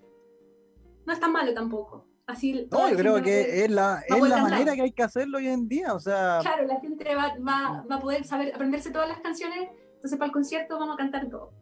No 1.05 1.13
es 1.13 1.19
tan 1.19 1.33
malo 1.33 1.53
tampoco. 1.53 2.07
Así, 2.29 2.69
no, 2.71 2.89
yo 2.89 2.97
creo 2.97 3.21
que 3.21 3.65
es 3.65 3.71
la, 3.73 4.05
es 4.07 4.17
la 4.21 4.43
manera 4.43 4.77
que 4.77 4.83
hay 4.83 4.93
que 4.93 5.03
hacerlo 5.03 5.39
hoy 5.39 5.49
en 5.49 5.67
día, 5.67 5.95
o 5.95 5.99
sea... 5.99 6.39
Claro, 6.43 6.65
la 6.65 6.79
gente 6.79 7.13
va, 7.13 7.35
va, 7.41 7.85
va, 7.91 7.97
a 7.97 8.01
poder 8.01 8.25
saber, 8.25 8.55
aprenderse 8.55 8.93
todas 8.93 9.09
las 9.09 9.19
canciones, 9.19 9.69
entonces 9.95 10.17
para 10.17 10.27
el 10.27 10.33
concierto 10.33 10.79
vamos 10.79 10.95
a 10.95 10.97
cantar 10.97 11.29
todo. 11.29 11.53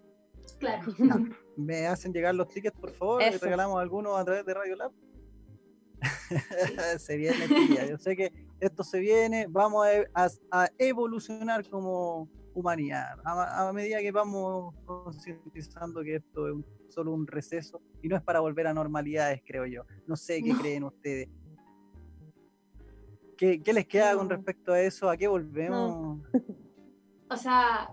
Claro. 0.58 0.82
Me 1.56 1.86
hacen 1.86 2.12
llegar 2.12 2.34
los 2.34 2.48
tickets, 2.48 2.78
por 2.78 2.92
favor, 2.92 3.22
y 3.22 3.38
regalamos 3.38 3.80
algunos 3.80 4.20
a 4.20 4.24
través 4.26 4.44
de 4.44 4.52
Radio 4.52 4.76
Lab. 4.76 4.92
se 6.98 7.16
viene, 7.16 7.48
tía. 7.48 7.86
Yo 7.86 7.96
sé 7.96 8.14
que 8.14 8.49
esto 8.60 8.84
se 8.84 9.00
viene, 9.00 9.46
vamos 9.48 9.86
a, 10.14 10.28
a, 10.50 10.68
evolucionar 10.78 11.68
como 11.68 12.28
humanidad. 12.54 13.18
A, 13.24 13.68
a, 13.68 13.72
medida 13.72 14.00
que 14.00 14.12
vamos 14.12 14.74
concientizando 14.84 16.02
que 16.02 16.16
esto 16.16 16.48
es 16.48 16.54
un 16.54 16.64
solo 16.90 17.12
un 17.12 17.26
receso 17.26 17.80
y 18.02 18.08
no 18.08 18.16
es 18.16 18.22
para 18.22 18.40
volver 18.40 18.66
a 18.66 18.74
normalidades, 18.74 19.42
creo 19.46 19.66
yo. 19.66 19.84
No 20.06 20.16
sé 20.16 20.42
qué 20.42 20.54
creen 20.54 20.84
ustedes. 20.84 21.28
¿Qué, 23.36 23.62
les 23.72 23.86
queda 23.86 24.14
con 24.16 24.28
respecto 24.28 24.72
a 24.72 24.80
eso? 24.80 25.08
¿A 25.08 25.16
qué 25.16 25.26
volvemos? 25.26 26.20
O 27.30 27.36
sea, 27.36 27.90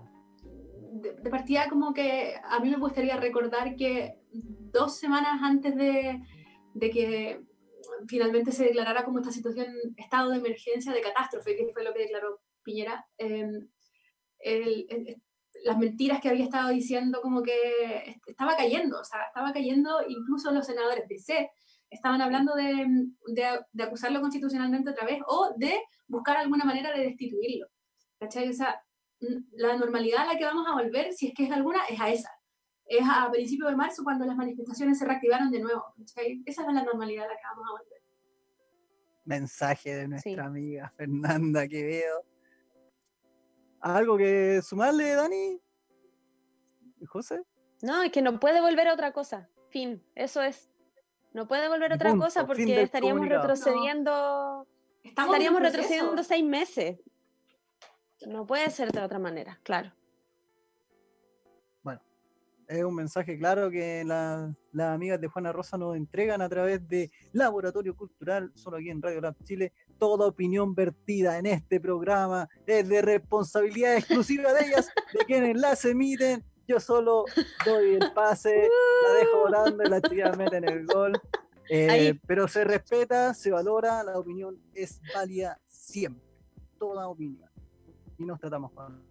de, 0.92 1.30
partida 1.30 1.70
como 1.70 1.94
que 1.94 2.34
a 2.42 2.60
mí 2.60 2.70
me 2.70 2.76
gustaría 2.76 3.16
recordar 3.16 3.76
que 3.76 4.18
dos 4.32 4.98
semanas 4.98 5.40
antes 5.42 5.74
de, 5.74 6.20
que 6.80 7.40
finalmente 8.06 8.52
se 8.52 8.64
declarara 8.64 9.04
como 9.04 9.18
esta 9.18 9.32
situación, 9.32 9.68
estado 9.96 10.30
de 10.30 10.38
emergencia, 10.38 10.92
de 10.92 11.00
catástrofe, 11.00 11.56
que 11.56 11.72
fue 11.72 11.84
lo 11.84 11.92
que 11.92 12.00
declaró 12.00 12.40
Piñera, 12.62 13.06
em, 13.16 13.68
el, 14.40 14.86
las 15.64 15.78
mentiras 15.78 16.20
que 16.20 16.28
había 16.28 16.44
estado 16.44 16.70
diciendo 16.70 17.20
como 17.20 17.42
que 17.42 18.20
estaba 18.26 18.56
cayendo, 18.56 19.00
o 19.00 19.04
sea, 19.04 19.22
estaba 19.24 19.52
cayendo 19.52 20.00
incluso 20.06 20.50
los 20.52 20.66
senadores 20.66 21.08
de 21.08 21.18
C, 21.18 21.50
estaban 21.90 22.20
hablando 22.20 22.54
de, 22.54 22.86
de, 23.26 23.82
acusarlo 23.82 24.20
constitucionalmente 24.20 24.90
otra 24.90 25.06
vez 25.06 25.20
o 25.26 25.54
de 25.56 25.80
buscar 26.06 26.36
alguna 26.36 26.64
manera 26.64 26.92
de 26.92 27.04
destituirlo. 27.04 27.66
¿Cachai? 28.18 28.48
O 28.48 28.52
sea, 28.52 28.82
la 29.52 29.76
normalidad 29.76 30.22
a 30.22 30.32
la 30.32 30.38
que 30.38 30.44
vamos 30.44 30.66
a 30.68 30.74
volver, 30.74 31.12
si 31.12 31.28
es 31.28 31.34
que 31.34 31.44
es 31.44 31.52
alguna, 31.52 31.80
es 31.88 32.00
a 32.00 32.10
esa. 32.10 32.30
Es 32.88 33.06
a 33.06 33.30
principios 33.30 33.70
de 33.70 33.76
marzo 33.76 34.02
cuando 34.02 34.24
las 34.24 34.36
manifestaciones 34.36 34.98
se 34.98 35.04
reactivaron 35.04 35.50
de 35.50 35.60
nuevo. 35.60 35.84
¿cachai? 35.96 36.42
Esa 36.46 36.62
es 36.62 36.72
la 36.72 36.82
normalidad 36.82 37.26
a 37.26 37.28
la 37.28 37.34
que 37.34 37.42
vamos 37.44 37.64
a 37.68 37.72
volver. 37.72 38.02
Mensaje 39.24 39.94
de 39.94 40.08
nuestra 40.08 40.46
amiga 40.46 40.90
Fernanda 40.96 41.68
Quevedo 41.68 42.24
¿Algo 43.80 44.16
que 44.16 44.60
sumarle, 44.62 45.14
Dani? 45.14 45.60
¿José? 47.06 47.42
No, 47.82 48.02
es 48.02 48.10
que 48.10 48.22
no 48.22 48.40
puede 48.40 48.60
volver 48.60 48.88
a 48.88 48.94
otra 48.94 49.12
cosa. 49.12 49.48
Fin, 49.70 50.02
eso 50.14 50.42
es. 50.42 50.70
No 51.32 51.46
puede 51.46 51.68
volver 51.68 51.92
a 51.92 51.94
otra 51.94 52.16
cosa 52.16 52.46
porque 52.46 52.82
estaríamos 52.82 53.28
retrocediendo. 53.28 54.66
estaríamos 55.04 55.62
retrocediendo 55.62 56.24
seis 56.24 56.44
meses. 56.44 56.98
No 58.26 58.46
puede 58.46 58.68
ser 58.70 58.90
de 58.90 59.00
otra 59.00 59.20
manera, 59.20 59.60
claro. 59.62 59.92
Es 62.68 62.84
un 62.84 62.94
mensaje 62.94 63.38
claro 63.38 63.70
que 63.70 64.04
las 64.04 64.92
amigas 64.92 65.18
de 65.18 65.28
Juana 65.28 65.52
Rosa 65.52 65.78
nos 65.78 65.96
entregan 65.96 66.42
a 66.42 66.50
través 66.50 66.86
de 66.86 67.10
Laboratorio 67.32 67.96
Cultural, 67.96 68.52
solo 68.54 68.76
aquí 68.76 68.90
en 68.90 69.00
Radio 69.00 69.22
Lab 69.22 69.36
Chile, 69.42 69.72
toda 69.98 70.26
opinión 70.26 70.74
vertida 70.74 71.38
en 71.38 71.46
este 71.46 71.80
programa 71.80 72.46
es 72.66 72.86
de 72.86 73.00
responsabilidad 73.00 73.96
exclusiva 73.96 74.52
de 74.52 74.66
ellas, 74.66 74.90
de 75.18 75.24
quienes 75.24 75.56
las 75.56 75.82
emiten. 75.86 76.44
Yo 76.66 76.78
solo 76.78 77.24
doy 77.64 77.94
el 77.94 78.12
pase, 78.12 78.68
la 79.02 79.18
dejo 79.18 79.38
volando 79.38 79.84
y 79.84 79.88
la 79.88 80.02
chica 80.02 80.32
mete 80.32 80.58
en 80.58 80.68
el 80.68 80.84
gol. 80.84 81.18
Eh, 81.70 82.18
pero 82.26 82.48
se 82.48 82.64
respeta, 82.64 83.32
se 83.32 83.50
valora, 83.50 84.02
la 84.02 84.18
opinión 84.18 84.58
es 84.74 85.00
válida 85.14 85.58
siempre, 85.68 86.22
toda 86.78 87.08
opinión. 87.08 87.48
Y 88.18 88.26
nos 88.26 88.38
tratamos 88.38 88.72
con 88.72 89.07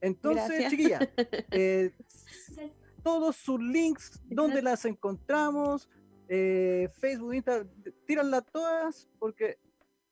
Entonces, 0.00 0.70
chiquillas, 0.70 1.00
eh, 1.50 1.92
todos 3.02 3.36
sus 3.36 3.60
links, 3.60 4.20
¿dónde 4.26 4.62
las 4.62 4.84
encontramos? 4.84 5.88
Eh, 6.28 6.88
Facebook, 6.92 7.34
Instagram, 7.34 7.68
tíranlas 8.04 8.44
todas 8.52 9.08
porque 9.18 9.58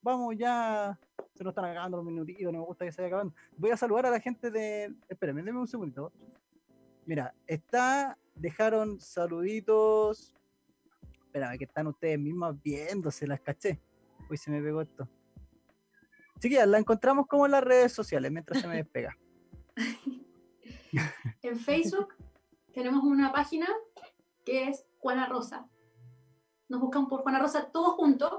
vamos 0.01 0.37
ya, 0.37 0.99
se 1.35 1.43
nos 1.43 1.53
están 1.53 1.65
acabando 1.65 1.97
los 1.97 2.07
minutitos, 2.07 2.53
no 2.53 2.61
me 2.61 2.65
gusta 2.65 2.85
que 2.85 2.93
se 2.93 3.03
vaya 3.03 3.09
acabando. 3.09 3.35
Voy 3.57 3.71
a 3.71 3.77
saludar 3.77 4.07
a 4.07 4.11
la 4.11 4.21
gente 4.21 4.51
de, 4.51 4.95
espérenme, 5.09 5.43
denme 5.43 5.61
un 5.61 5.67
segundito. 5.67 6.13
Mira, 7.07 7.35
está, 7.47 8.17
dejaron 8.35 9.01
saluditos, 9.01 10.35
espérame, 11.27 11.59
que 11.59 11.65
están 11.65 11.87
ustedes 11.89 12.19
mismas 12.19 12.55
viéndose, 12.63 13.27
las 13.27 13.41
caché. 13.41 13.81
Uy, 14.31 14.37
se 14.37 14.51
me 14.51 14.63
pegó 14.63 14.83
esto. 14.83 15.09
Chiquillas, 16.39 16.69
la 16.69 16.79
encontramos 16.79 17.27
como 17.27 17.47
en 17.47 17.53
las 17.53 17.65
redes 17.65 17.93
sociales 17.93 18.31
mientras 18.31 18.61
se 18.61 18.69
me 18.69 18.77
despega. 18.83 19.17
en 21.43 21.59
Facebook 21.59 22.15
tenemos 22.73 23.05
una 23.05 23.33
página 23.33 23.69
que 24.45 24.69
es 24.69 24.87
Juana 24.99 25.27
Rosa 25.27 25.69
nos 26.69 26.81
buscan 26.81 27.09
por 27.09 27.23
Juana 27.23 27.39
Rosa 27.39 27.71
todos 27.71 27.95
juntos, 27.95 28.33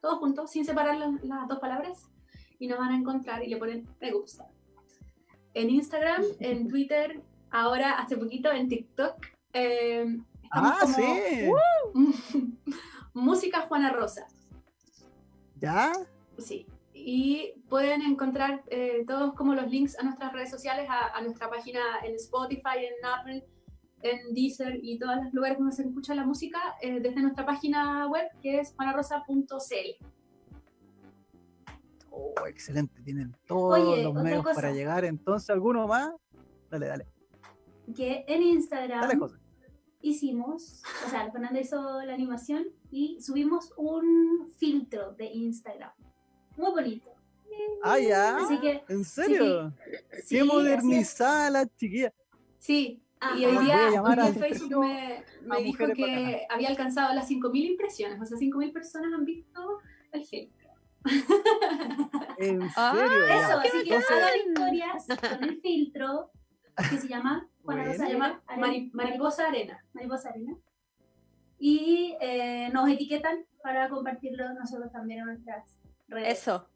todos 0.00 0.18
juntos, 0.18 0.50
sin 0.50 0.64
separar 0.64 0.96
las, 0.96 1.48
dos 1.48 1.58
palabras, 1.58 2.10
y 2.58 2.66
nos 2.66 2.78
van 2.78 2.92
a 2.92 2.96
encontrar 2.96 3.42
y 3.42 3.48
le 3.48 3.56
ponen 3.56 3.88
me 4.00 4.12
gusta. 4.12 4.48
En 5.54 5.70
Instagram, 5.70 6.22
en 6.40 6.68
Twitter, 6.68 7.22
ahora 7.50 7.98
hace 7.98 8.16
poquito 8.16 8.50
en 8.50 8.68
TikTok. 8.68 9.26
Eh, 9.52 10.18
ah, 10.50 10.80
sí. 10.86 11.50
música 13.14 13.62
Juana 13.62 13.90
Rosa. 13.90 14.26
¿Ya? 15.60 15.92
Sí. 16.38 16.66
Y 17.04 17.54
pueden 17.68 18.02
encontrar 18.02 18.62
eh, 18.68 19.04
todos 19.06 19.34
como 19.34 19.54
los 19.54 19.70
links 19.70 19.98
a 19.98 20.02
nuestras 20.02 20.32
redes 20.32 20.50
sociales, 20.50 20.88
a, 20.88 21.16
a 21.16 21.20
nuestra 21.20 21.50
página 21.50 21.80
en 22.04 22.14
Spotify, 22.14 22.78
en 22.78 23.04
Apple, 23.04 23.46
en 24.02 24.34
Deezer 24.34 24.78
y 24.82 24.98
todos 24.98 25.16
los 25.24 25.32
lugares 25.32 25.58
donde 25.58 25.74
se 25.74 25.82
escucha 25.82 26.14
la 26.14 26.24
música 26.24 26.58
eh, 26.80 27.00
desde 27.00 27.20
nuestra 27.20 27.46
página 27.46 28.06
web 28.08 28.26
que 28.40 28.60
es 28.60 28.72
panarosa.cl. 28.72 30.06
Oh, 32.10 32.46
excelente, 32.46 33.00
tienen 33.02 33.34
todos 33.46 34.02
los 34.02 34.14
medios 34.14 34.44
para 34.54 34.72
llegar. 34.72 35.04
Entonces, 35.04 35.48
¿alguno 35.50 35.86
más? 35.86 36.12
Dale, 36.70 36.86
dale. 36.86 37.06
Que 37.96 38.24
en 38.28 38.42
Instagram 38.42 39.30
hicimos, 40.02 40.82
o 41.06 41.08
sea, 41.08 41.30
Fernanda 41.30 41.60
hizo 41.60 42.02
la 42.02 42.12
animación 42.12 42.66
y 42.90 43.20
subimos 43.22 43.72
un 43.76 44.50
filtro 44.58 45.12
de 45.12 45.26
Instagram. 45.26 45.92
Muy 46.56 46.70
bonito. 46.70 47.10
Ah, 47.82 47.98
ya. 47.98 48.38
¿En 48.88 49.04
serio? 49.04 49.72
Qué 50.28 50.44
modernizada 50.44 51.50
la 51.50 51.66
chiquilla. 51.66 52.12
Sí, 52.58 53.02
y 53.36 53.44
hoy 53.44 53.64
día, 53.64 54.02
Facebook 54.38 54.80
me, 54.80 55.24
me 55.44 55.62
dijo 55.62 55.86
que 55.94 56.46
había 56.48 56.68
alcanzado 56.68 57.14
las 57.14 57.30
5.000 57.30 57.70
impresiones, 57.70 58.20
o 58.20 58.26
sea, 58.26 58.36
5.000 58.36 58.72
personas 58.72 59.12
han 59.12 59.24
visto 59.24 59.78
el 60.12 60.24
filtro. 60.24 60.68
¿En 62.38 62.62
ah, 62.76 62.92
serio? 62.94 63.26
eso, 63.26 63.58
así 63.58 63.88
que 63.88 63.96
hagan 63.96 64.38
historias 64.46 65.06
con 65.06 65.44
el 65.44 65.60
filtro 65.60 66.30
que 66.90 66.98
se 66.98 67.08
llama, 67.08 67.48
bueno, 67.62 67.92
se 67.92 68.08
llama 68.08 68.42
Mariposa 68.92 69.48
Arena. 69.48 69.84
Mariposa 69.92 70.30
Arena. 70.30 70.56
Y 71.58 72.16
eh, 72.20 72.70
nos 72.72 72.88
etiquetan 72.88 73.44
para 73.62 73.88
compartirlo 73.88 74.52
nosotros 74.54 74.90
también 74.90 75.20
en 75.20 75.26
nuestras 75.26 75.78
redes. 76.12 76.38
Eso. 76.40 76.68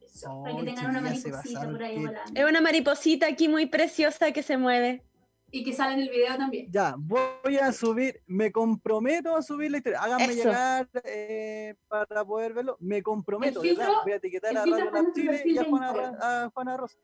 Eso, 0.00 0.42
para 0.42 0.56
que 0.56 0.64
tengan 0.64 0.90
una 0.90 1.00
mariposita 1.02 1.70
por 1.70 1.82
ahí 1.82 1.98
volando. 1.98 2.40
Es 2.40 2.44
una 2.48 2.60
mariposita 2.60 3.26
aquí 3.26 3.48
muy 3.48 3.66
preciosa 3.66 4.32
que 4.32 4.42
se 4.42 4.56
mueve. 4.56 5.02
Y 5.50 5.62
que 5.62 5.72
sale 5.72 5.94
en 5.94 6.00
el 6.00 6.10
video 6.10 6.36
también. 6.36 6.66
Ya, 6.70 6.96
voy 6.98 7.56
a 7.60 7.72
subir, 7.72 8.20
me 8.26 8.50
comprometo 8.50 9.36
a 9.36 9.42
subir 9.42 9.70
la 9.70 9.76
historia. 9.76 10.00
Háganme 10.00 10.34
llegar 10.34 10.88
eh, 11.04 11.74
para 11.86 12.24
poder 12.24 12.52
verlo. 12.52 12.76
Me 12.80 13.02
comprometo, 13.02 13.60
¿verdad? 13.62 13.88
Voy 14.02 14.12
a 14.12 14.16
etiquetar 14.16 14.56
a 14.56 14.64
Radio 14.64 15.12
Chile 15.14 15.42
y 15.44 15.56
a 15.56 15.64
Juana, 15.64 16.18
a 16.20 16.50
Juana 16.52 16.76
Rosa. 16.76 16.98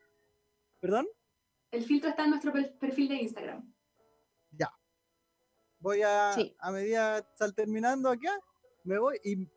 ¿Perdón? 0.81 1.07
El 1.71 1.85
filtro 1.85 2.09
está 2.09 2.25
en 2.25 2.31
nuestro 2.31 2.51
perfil 2.51 3.07
de 3.07 3.15
Instagram. 3.15 3.73
Ya. 4.51 4.69
Voy 5.79 6.01
a, 6.01 6.35
a 6.59 6.71
medida 6.71 7.21
que 7.21 7.29
estar 7.31 7.51
terminando 7.53 8.09
acá, 8.09 8.37
me 8.83 8.99
voy 8.99 9.19
y 9.23 9.47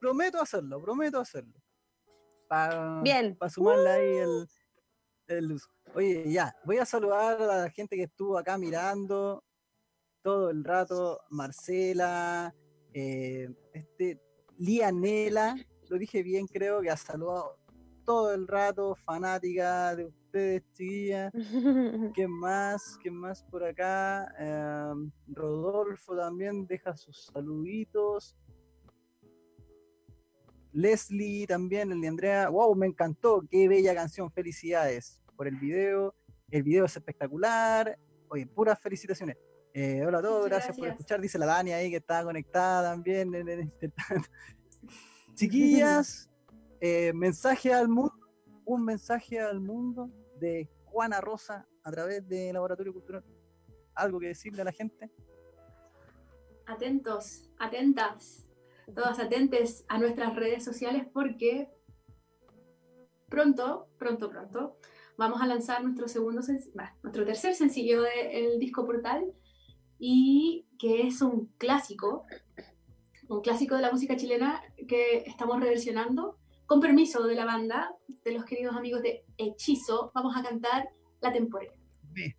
prometo 0.00 0.40
hacerlo, 0.40 0.80
prometo 0.80 1.20
hacerlo. 1.20 1.60
Para 2.48 3.00
sumarle 3.48 3.90
ahí 3.90 4.16
el, 4.16 4.48
el 5.28 5.52
uso. 5.52 5.68
Oye, 5.94 6.32
ya, 6.32 6.56
voy 6.64 6.78
a 6.78 6.84
saludar 6.84 7.40
a 7.40 7.46
la 7.62 7.70
gente 7.70 7.94
que 7.94 8.04
estuvo 8.04 8.36
acá 8.36 8.58
mirando 8.58 9.44
todo 10.22 10.50
el 10.50 10.64
rato. 10.64 11.20
Marcela, 11.30 12.52
eh, 12.92 13.48
este, 13.72 14.20
Lianela, 14.58 15.54
lo 15.88 15.98
dije 15.98 16.22
bien, 16.22 16.46
creo 16.46 16.80
que 16.80 16.90
ha 16.90 16.96
saludado 16.96 17.56
todo 18.04 18.34
el 18.34 18.48
rato, 18.48 18.96
fanática 19.04 19.94
de 19.94 20.06
ustedes, 20.06 20.62
chiquillas. 20.72 21.32
¿Qué 22.16 22.26
más? 22.26 22.98
¿Qué 23.02 23.10
más 23.10 23.44
por 23.44 23.62
acá? 23.62 24.26
Em, 24.38 25.10
Rodolfo 25.28 26.16
también 26.16 26.66
deja 26.66 26.96
sus 26.96 27.26
saluditos. 27.26 28.36
Leslie 30.72 31.46
también, 31.46 31.92
el 31.92 32.00
de 32.00 32.08
Andrea. 32.08 32.48
¡Wow! 32.48 32.74
Me 32.74 32.86
encantó. 32.86 33.42
Qué 33.50 33.68
bella 33.68 33.94
canción. 33.94 34.30
Felicidades 34.30 35.20
por 35.36 35.48
el 35.48 35.56
video. 35.56 36.14
El 36.50 36.62
video 36.62 36.84
es 36.84 36.96
espectacular. 36.96 37.98
Oye, 38.28 38.46
puras 38.46 38.78
felicitaciones. 38.80 39.36
Eh, 39.72 40.04
hola 40.04 40.18
a 40.18 40.22
todos, 40.22 40.46
gracias, 40.46 40.76
por 40.76 40.88
escuchar. 40.88 41.20
Dice 41.20 41.38
la 41.38 41.46
Dani 41.46 41.72
ahí 41.72 41.90
que 41.90 41.96
está 41.96 42.24
conectada 42.24 42.90
también. 42.90 43.30
Chiquillas, 45.34 46.28
eh, 46.80 47.12
mensaje 47.14 47.72
al 47.72 47.88
mundo. 47.88 48.14
Un 48.64 48.84
mensaje 48.84 49.40
al 49.40 49.60
mundo 49.60 50.10
de 50.38 50.68
Juana 50.84 51.20
Rosa 51.20 51.66
a 51.82 51.90
través 51.90 52.26
de 52.28 52.52
Laboratorio 52.52 52.92
Cultural. 52.92 53.24
¿Algo 53.94 54.18
que 54.20 54.28
decirle 54.28 54.62
a 54.62 54.64
la 54.64 54.72
gente? 54.72 55.10
Atentos, 56.66 57.50
atentas, 57.58 58.46
todas 58.90 59.18
atentes 59.18 59.84
a 59.88 59.98
nuestras 59.98 60.34
redes 60.36 60.64
sociales 60.64 61.06
porque 61.12 61.68
pronto, 63.28 63.88
pronto, 63.98 64.28
pronto 64.30 64.76
vamos 65.20 65.42
a 65.42 65.46
lanzar 65.46 65.82
nuestro 65.84 66.08
segundo, 66.08 66.40
nuestro 67.02 67.24
tercer 67.26 67.54
sencillo 67.54 68.02
del 68.02 68.58
disco 68.58 68.86
Portal 68.86 69.32
y 69.98 70.66
que 70.78 71.06
es 71.06 71.20
un 71.20 71.52
clásico, 71.58 72.24
un 73.28 73.42
clásico 73.42 73.76
de 73.76 73.82
la 73.82 73.92
música 73.92 74.16
chilena 74.16 74.62
que 74.88 75.18
estamos 75.26 75.60
reversionando. 75.60 76.38
Con 76.64 76.80
permiso 76.80 77.26
de 77.26 77.34
la 77.34 77.44
banda, 77.44 77.94
de 78.24 78.32
los 78.32 78.44
queridos 78.44 78.76
amigos 78.76 79.02
de 79.02 79.24
Hechizo, 79.36 80.12
vamos 80.14 80.36
a 80.36 80.42
cantar 80.42 80.88
La 81.20 81.32
Temporera. 81.32 81.74
Sí. 82.14 82.32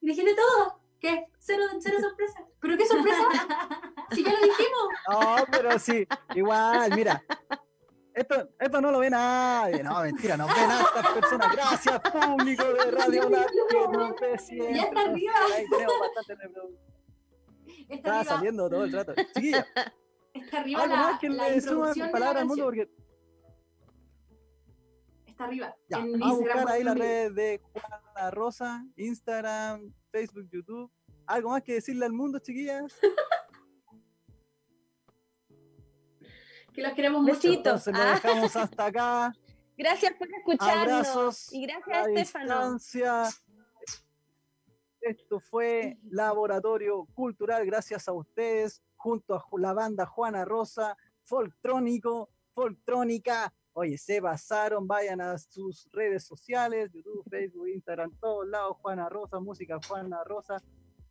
Dijiste 0.00 0.34
todo. 0.34 0.80
¿Qué? 1.00 1.26
Cero, 1.38 1.62
cero 1.78 1.96
sorpresa. 2.00 2.44
¿Pero 2.60 2.76
qué 2.76 2.86
sorpresa? 2.86 3.24
si 4.12 4.24
ya 4.24 4.32
lo 4.32 4.38
dijimos. 4.38 4.88
No, 5.10 5.36
pero 5.50 5.78
sí, 5.78 6.06
igual, 6.34 6.94
mira, 6.94 7.22
esto, 8.14 8.50
esto 8.58 8.80
no 8.80 8.90
lo 8.90 8.98
ve 8.98 9.10
nadie. 9.10 9.82
No, 9.82 10.00
mentira, 10.02 10.36
no 10.36 10.46
ven 10.46 10.70
a 10.70 10.80
estas 10.80 11.12
personas. 11.12 11.52
Gracias, 11.52 12.00
público 12.00 12.64
de 12.64 12.90
Radio 12.90 13.30
La 13.30 13.46
que 13.46 13.88
nos 13.88 14.20
ve 14.20 14.38
siempre. 14.38 14.76
Ya 14.76 14.82
está 14.82 15.00
arriba. 15.00 15.32
Ahí 15.54 15.64
tenemos 15.70 15.94
bastante 16.00 16.34
reproducción. 16.46 16.90
Está, 17.88 18.24
saliendo 18.24 18.68
todo 18.68 18.84
el 18.84 18.92
rato. 18.92 19.14
Chiquillo. 19.34 19.64
Está 20.34 20.60
arriba 20.60 20.86
la, 20.86 20.96
más 20.96 21.20
que 21.20 21.28
la 21.28 21.48
le 21.48 21.60
suban 21.60 21.94
palabras 22.10 22.42
al 22.42 22.46
mundo 22.46 22.64
porque... 22.64 22.88
Está 25.26 25.44
arriba. 25.44 25.74
Ya, 25.88 25.98
en 25.98 26.22
a 26.22 26.32
buscar 26.32 26.68
ahí 26.68 26.84
la 26.84 26.94
red 26.94 27.32
de 27.32 27.60
Juana 27.72 28.30
Rosa, 28.30 28.84
Instagram, 28.96 29.92
Facebook, 30.10 30.48
YouTube. 30.52 30.90
¿Algo 31.26 31.50
más 31.50 31.62
que 31.62 31.74
decirle 31.74 32.06
al 32.06 32.12
mundo, 32.12 32.38
chiquillas? 32.38 32.98
que 36.72 36.82
los 36.82 36.92
queremos 36.92 37.22
mucho. 37.22 37.48
Besitos. 37.48 37.86
lo 37.86 37.92
ah. 37.96 38.14
dejamos 38.14 38.56
hasta 38.56 38.86
acá. 38.86 39.32
Gracias 39.76 40.12
por 40.14 40.28
escucharnos. 40.32 41.52
y 41.52 41.66
gracias 41.66 41.96
a 41.96 42.10
Estefano. 42.10 42.78
Esto 45.00 45.40
fue 45.40 45.96
Laboratorio 46.10 47.06
Cultural, 47.14 47.64
gracias 47.64 48.06
a 48.06 48.12
ustedes, 48.12 48.82
junto 48.96 49.34
a 49.34 49.42
la 49.58 49.72
banda 49.72 50.04
Juana 50.04 50.44
Rosa, 50.44 50.94
Folktrónico, 51.24 52.28
Folktrónica. 52.52 53.50
Oye, 53.72 53.96
se 53.96 54.20
pasaron, 54.20 54.86
vayan 54.86 55.22
a 55.22 55.38
sus 55.38 55.88
redes 55.92 56.24
sociales, 56.24 56.90
YouTube, 56.92 57.24
Facebook, 57.30 57.68
Instagram, 57.68 58.14
todos 58.20 58.46
lados, 58.46 58.76
Juana 58.82 59.08
Rosa, 59.08 59.40
música 59.40 59.78
Juana 59.88 60.22
Rosa. 60.24 60.62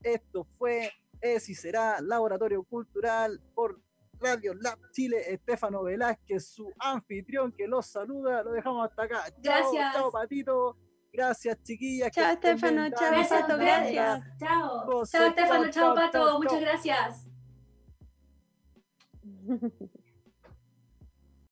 Esto 0.03 0.45
fue, 0.59 0.91
es 1.19 1.49
y 1.49 1.55
será 1.55 1.99
Laboratorio 2.01 2.61
Cultural 2.63 3.41
por 3.55 3.81
Radio 4.19 4.53
Lab 4.53 4.79
Chile, 4.91 5.17
Estefano 5.33 5.83
Velázquez, 5.83 6.53
su 6.53 6.71
anfitrión 6.79 7.51
que 7.51 7.67
los 7.67 7.87
saluda. 7.87 8.43
Lo 8.43 8.51
dejamos 8.51 8.89
hasta 8.89 9.03
acá. 9.03 9.23
Gracias. 9.37 9.93
Chao, 9.93 10.11
Patito. 10.11 10.77
Gracias, 11.11 11.57
chiquillas. 11.63 12.11
Chao, 12.11 12.33
Estefano. 12.33 12.89
Chao, 12.89 13.27
Pato. 13.29 13.57
Gracias. 13.57 14.23
Chao. 14.39 15.05
Chao, 15.05 15.27
Estefano. 15.27 15.69
Chao, 15.69 15.95
Pato. 15.95 16.39
Muchas 16.39 16.61
gracias. 16.61 17.27